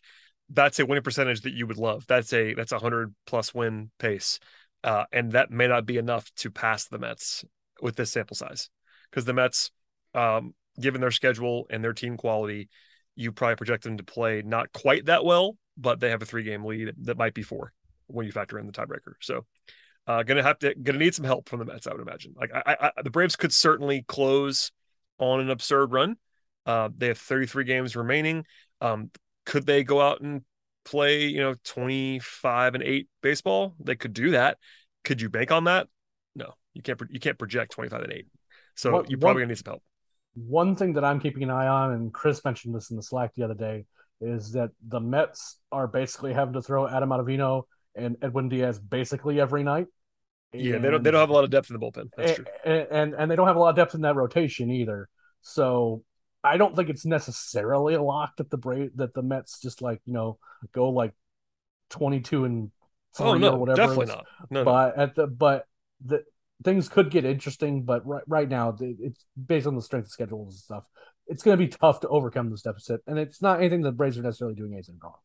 [0.50, 2.06] that's a winning percentage that you would love.
[2.08, 4.40] That's a that's a hundred plus win pace,
[4.84, 7.44] uh, and that may not be enough to pass the Mets
[7.82, 8.70] with this sample size,
[9.10, 9.72] because the Mets,
[10.14, 12.70] um, given their schedule and their team quality,
[13.16, 16.44] you probably project them to play not quite that well, but they have a three
[16.44, 17.74] game lead that might be four
[18.08, 19.14] when you factor in the tiebreaker.
[19.22, 19.46] So
[20.08, 22.36] uh, gonna have to gonna need some help from the Mets, I would imagine.
[22.38, 24.72] Like I, I, the Braves could certainly close
[25.18, 26.18] on an absurd run.
[26.66, 28.46] Uh, they have 33 games remaining.
[28.82, 29.12] Um,
[29.46, 30.42] could they go out and
[30.84, 33.76] play, you know, 25 and eight baseball?
[33.80, 34.58] They could do that.
[35.04, 35.88] Could you bank on that?
[36.36, 37.00] No, you can't.
[37.10, 38.28] You can't project 25 and eight.
[38.76, 39.84] So What- you're probably what- gonna need some help.
[40.36, 43.34] one thing that I'm keeping an eye on, and Chris mentioned this in the Slack
[43.36, 43.86] the other day,
[44.20, 47.64] is that the Mets are basically having to throw Adam Ottavino
[47.96, 49.88] and Edwin Diaz basically every night.
[50.52, 51.04] Yeah, they don't.
[51.04, 52.10] They don't have a lot of depth in the bullpen.
[52.18, 52.46] That's true.
[52.66, 55.08] and, and and they don't have a lot of depth in that rotation either.
[55.42, 56.04] So
[56.46, 60.02] I don't think it's necessarily a lock that the Bra- that the Mets just like
[60.06, 60.38] you know
[60.74, 61.14] go like
[61.90, 62.72] twenty two and
[63.20, 63.78] oh, three Oh or whatever.
[63.78, 64.26] definitely not.
[64.50, 64.66] No, no.
[64.66, 65.66] But at the but
[66.06, 66.24] the
[66.64, 67.84] things could get interesting.
[67.84, 70.84] But right right now it's based on the strength of schedules and stuff.
[71.28, 74.18] It's going to be tough to overcome this deficit, and it's not anything the Braves
[74.18, 75.16] are necessarily doing anything wrong.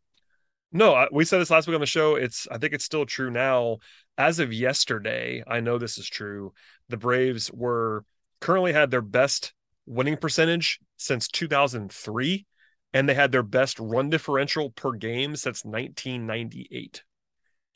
[0.72, 2.14] No, we said this last week on the show.
[2.14, 3.78] It's I think it's still true now.
[4.16, 6.52] As of yesterday, I know this is true.
[6.88, 8.04] The Braves were
[8.40, 9.52] currently had their best
[9.90, 12.46] winning percentage since 2003
[12.92, 17.02] and they had their best run differential per game since 1998.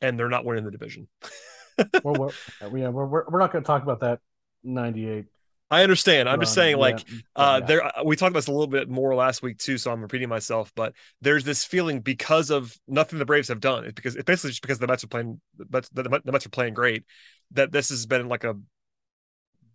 [0.01, 1.07] And they're not winning the division.
[2.03, 2.29] we're, we're,
[2.77, 4.19] yeah, we're, we're, not going to talk about that
[4.63, 5.25] 98
[5.71, 6.29] I understand.
[6.29, 7.65] I'm just saying like yet, Uh, yeah.
[7.65, 10.29] there we talked about this a little bit more last week too, so I'm repeating
[10.29, 10.71] myself.
[10.75, 13.83] But there's this feeling because of nothing the Braves have done.
[13.83, 16.49] It's because it's basically just because the Mets are playing, but the, the Mets are
[16.49, 17.03] playing great.
[17.51, 18.55] That this has been like a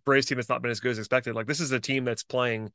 [0.05, 1.35] Braves team that's not been as good as expected.
[1.35, 2.71] Like this is a team that's playing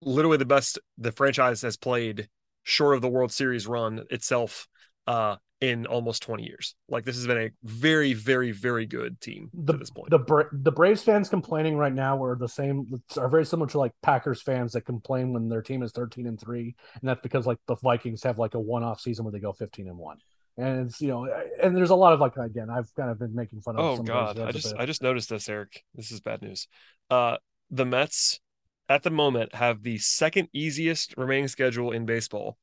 [0.00, 2.28] literally the best the franchise has played,
[2.62, 4.68] short of the World Series run itself,
[5.06, 6.74] uh, in almost 20 years.
[6.88, 10.10] Like this has been a very, very, very good team the to this point.
[10.10, 13.78] the Bra- the Braves fans complaining right now are the same are very similar to
[13.78, 17.46] like Packers fans that complain when their team is 13 and 3 and that's because
[17.46, 20.18] like the Vikings have like a one-off season where they go 15 and 1
[20.58, 21.26] and it's you know
[21.62, 23.96] and there's a lot of like again I've kind of been making fun of Oh
[23.96, 24.74] some God, I just.
[24.78, 25.84] I just noticed this, Eric.
[25.94, 26.68] This is bad news.
[27.10, 27.36] Uh,
[27.70, 28.40] the Mets
[28.88, 32.58] at the moment have the second easiest remaining schedule in baseball,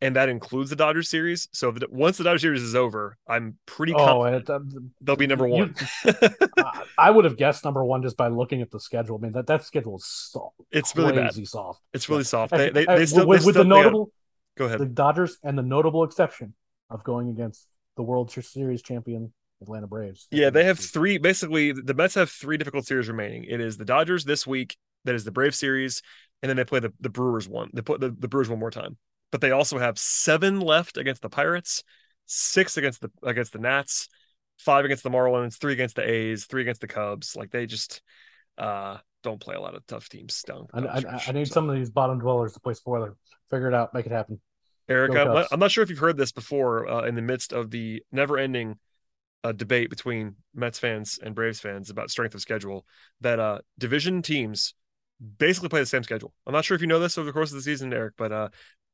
[0.00, 1.48] and that includes the Dodgers series.
[1.52, 4.60] So if the, once the Dodgers series is over, I'm pretty oh confident it, uh,
[5.00, 5.74] they'll be number you- one.
[6.58, 9.32] I- I would have guessed number 1 just by looking at the schedule I mean
[9.32, 11.34] that that schedule is so it's really bad.
[11.48, 12.52] soft It's really soft.
[12.52, 14.12] They they, they still with, with still- the notable
[14.56, 14.78] go ahead.
[14.78, 16.54] the Dodgers and the notable exception
[16.90, 17.66] of going against
[17.96, 19.32] the World Series champion
[19.62, 20.26] Atlanta Braves.
[20.30, 21.18] Yeah, they have three.
[21.18, 23.44] Basically, the Mets have three difficult series remaining.
[23.44, 24.76] It is the Dodgers this week.
[25.04, 26.00] That is the Brave series,
[26.42, 27.70] and then they play the, the Brewers one.
[27.74, 28.96] They put the, the Brewers one more time.
[29.30, 31.82] But they also have seven left against the Pirates,
[32.26, 34.08] six against the against the Nats,
[34.58, 37.36] five against the Marlins, three against the A's, three against the Cubs.
[37.36, 38.00] Like they just
[38.56, 40.66] uh don't play a lot of tough teams down.
[40.72, 41.22] I, I.
[41.28, 43.16] I need So- some of these bottom dwellers to play spoiler.
[43.50, 44.40] Figure it out, make it happen.
[44.88, 47.52] Eric, I'm not, I'm not sure if you've heard this before uh, in the midst
[47.52, 48.78] of the never ending
[49.42, 52.86] a debate between Mets fans and Braves fans about strength of schedule
[53.20, 54.74] that uh, division teams
[55.38, 56.32] basically play the same schedule.
[56.46, 58.32] I'm not sure if you know this over the course of the season, Eric, but
[58.32, 58.48] uh,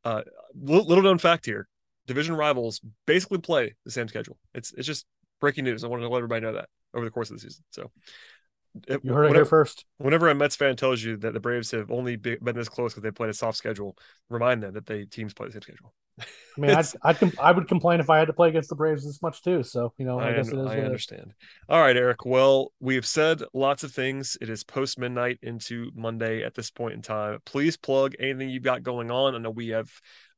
[0.05, 0.22] uh,
[0.55, 1.68] little known fact here:
[2.07, 4.38] division rivals basically play the same schedule.
[4.55, 5.07] It's it's just
[5.41, 5.84] breaking news.
[5.84, 7.64] I wanted to let everybody know that over the course of the season.
[7.70, 7.91] So
[9.02, 9.84] you heard it here first.
[9.98, 13.02] Whenever a Mets fan tells you that the Braves have only been this close because
[13.02, 13.96] they played a soft schedule,
[14.28, 15.94] remind them that they teams play the same schedule.
[16.20, 18.76] I mean, I'd, I'd com- I would complain if I had to play against the
[18.76, 19.62] Braves this much too.
[19.62, 20.66] So you know, I, I guess it is.
[20.66, 21.32] I understand.
[21.68, 22.24] All right, Eric.
[22.24, 24.36] Well, we have said lots of things.
[24.40, 27.38] It is post midnight into Monday at this point in time.
[27.44, 29.34] Please plug anything you've got going on.
[29.34, 29.90] I know we have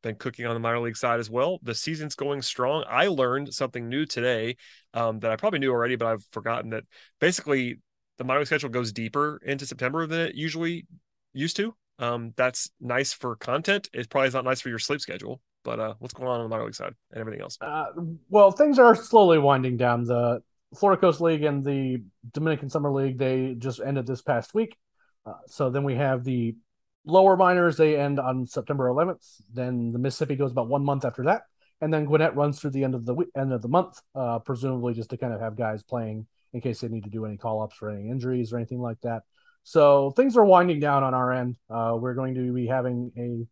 [0.02, 1.58] been cooking on the minor league side as well.
[1.62, 2.84] The season's going strong.
[2.88, 4.56] I learned something new today
[4.94, 6.84] um, that I probably knew already, but I've forgotten that
[7.20, 7.78] basically
[8.22, 10.86] the minor league schedule goes deeper into September than it usually
[11.32, 11.74] used to.
[11.98, 13.88] Um, that's nice for content.
[13.92, 15.40] It probably is not nice for your sleep schedule.
[15.64, 17.56] But uh, what's going on on the minor league side and everything else?
[17.60, 17.86] Uh,
[18.28, 20.04] well, things are slowly winding down.
[20.04, 20.42] The
[20.74, 22.02] Florida Coast League and the
[22.32, 24.76] Dominican Summer League they just ended this past week.
[25.24, 26.56] Uh, so then we have the
[27.04, 27.76] lower minors.
[27.76, 29.42] They end on September 11th.
[29.52, 31.42] Then the Mississippi goes about one month after that,
[31.80, 34.40] and then Gwinnett runs through the end of the week, end of the month, uh,
[34.40, 37.36] presumably just to kind of have guys playing in case they need to do any
[37.36, 39.22] call ups for any injuries or anything like that.
[39.64, 41.56] So things are winding down on our end.
[41.70, 43.46] Uh, we're going to be having a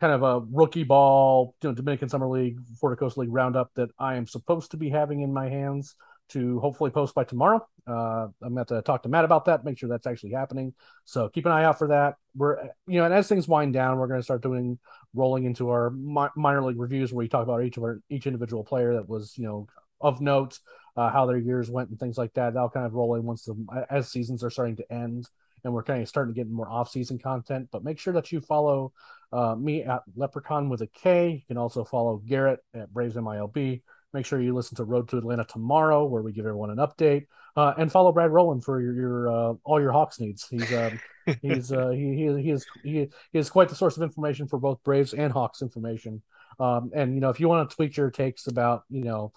[0.00, 3.90] kind of a rookie ball, you know, Dominican Summer League, Florida Coast League roundup that
[3.98, 5.96] I am supposed to be having in my hands
[6.28, 7.66] to hopefully post by tomorrow.
[7.86, 10.74] Uh, I'm going to talk to Matt about that, make sure that's actually happening.
[11.04, 12.16] So keep an eye out for that.
[12.36, 14.78] We're, you know, and as things wind down, we're going to start doing
[15.14, 18.26] rolling into our mi- minor league reviews where we talk about each of our each
[18.26, 19.66] individual player that was, you know,
[20.00, 20.58] of note,
[20.96, 22.54] uh, how their years went and things like that.
[22.54, 25.28] That'll kind of roll in once the as seasons are starting to end
[25.64, 27.68] and we're kind of starting to get more off-season content.
[27.70, 28.92] But make sure that you follow
[29.32, 31.30] uh, me at Leprechaun with a K.
[31.30, 33.82] You can also follow Garrett at Braves MILB.
[34.14, 37.26] Make sure you listen to Road to Atlanta tomorrow, where we give everyone an update,
[37.56, 40.48] uh, and follow Brad Rowland for your, your uh, all your Hawks needs.
[40.48, 40.98] He's um,
[41.42, 44.58] he's uh, he, he he is he, he is quite the source of information for
[44.58, 46.22] both Braves and Hawks information.
[46.58, 49.32] Um, and you know, if you want to tweet your takes about you know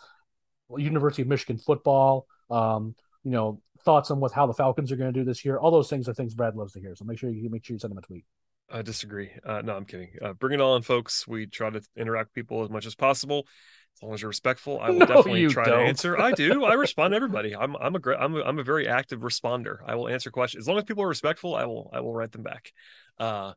[0.78, 5.12] University of Michigan football, um, you know, thoughts on what how the Falcons are going
[5.14, 5.58] to do this year.
[5.58, 6.96] All those things are things Brad loves to hear.
[6.96, 8.26] So make sure you make sure you send him a tweet.
[8.74, 9.32] I disagree.
[9.46, 10.12] Uh, no, I'm kidding.
[10.22, 11.28] Uh, bring it on, folks.
[11.28, 13.46] We try to interact with people as much as possible.
[13.98, 15.80] As long as you're respectful, I will no, definitely try don't.
[15.80, 16.18] to answer.
[16.18, 16.64] I do.
[16.64, 17.56] I respond to everybody.
[17.56, 19.78] I'm I'm a great I'm a, I'm a very active responder.
[19.86, 21.56] I will answer questions as long as people are respectful.
[21.56, 22.72] I will I will write them back.
[23.18, 23.54] Uh,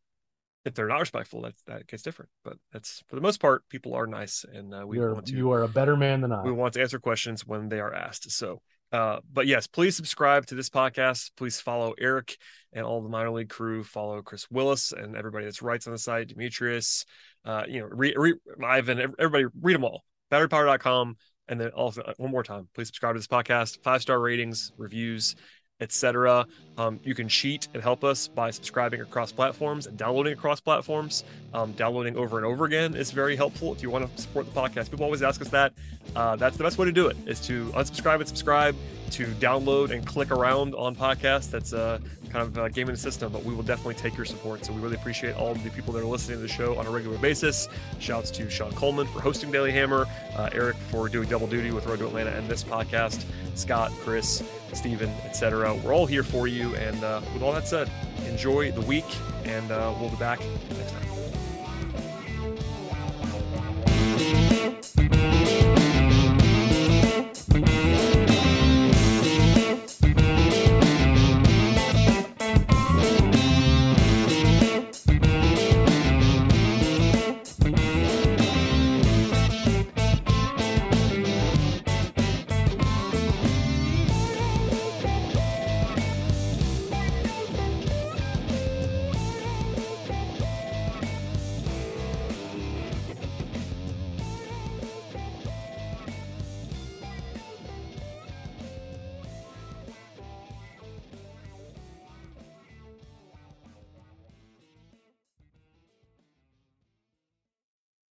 [0.64, 2.30] if they're not respectful, that that gets different.
[2.44, 5.36] But that's for the most part, people are nice, and uh, we You're, want to.
[5.36, 6.42] You are a better man than I.
[6.42, 8.30] We want to answer questions when they are asked.
[8.30, 8.60] So
[8.94, 11.32] uh, but yes, please subscribe to this podcast.
[11.36, 12.36] Please follow Eric
[12.72, 13.82] and all the minor league crew.
[13.82, 17.04] Follow Chris Willis and everybody that's writes on the site, Demetrius,
[17.44, 20.04] uh, you know, re, re, Ivan, everybody read them all.
[20.30, 21.16] Batterypower.com.
[21.48, 23.82] And then also uh, one more time, please subscribe to this podcast.
[23.82, 25.34] Five star ratings, reviews,
[25.80, 26.46] etc.
[26.78, 31.24] Um, you can cheat and help us by subscribing across platforms and downloading across platforms.
[31.52, 34.60] Um, downloading over and over again is very helpful if you want to support the
[34.60, 34.90] podcast.
[34.90, 35.72] People always ask us that.
[36.16, 38.76] Uh, that's the best way to do it is to unsubscribe and subscribe,
[39.10, 41.50] to download and click around on podcasts.
[41.50, 41.98] That's uh,
[42.34, 44.64] kind of uh, game in the system, but we will definitely take your support.
[44.64, 46.84] So we really appreciate all of the people that are listening to the show on
[46.84, 47.68] a regular basis.
[48.00, 50.06] Shouts to Sean Coleman for hosting Daily Hammer,
[50.36, 53.24] uh, Eric for doing double duty with Road to Atlanta and this podcast,
[53.54, 55.76] Scott, Chris, Steven, etc.
[55.76, 56.74] We're all here for you.
[56.74, 57.88] And uh, with all that said,
[58.26, 59.06] enjoy the week,
[59.44, 61.04] and uh, we'll be back next time.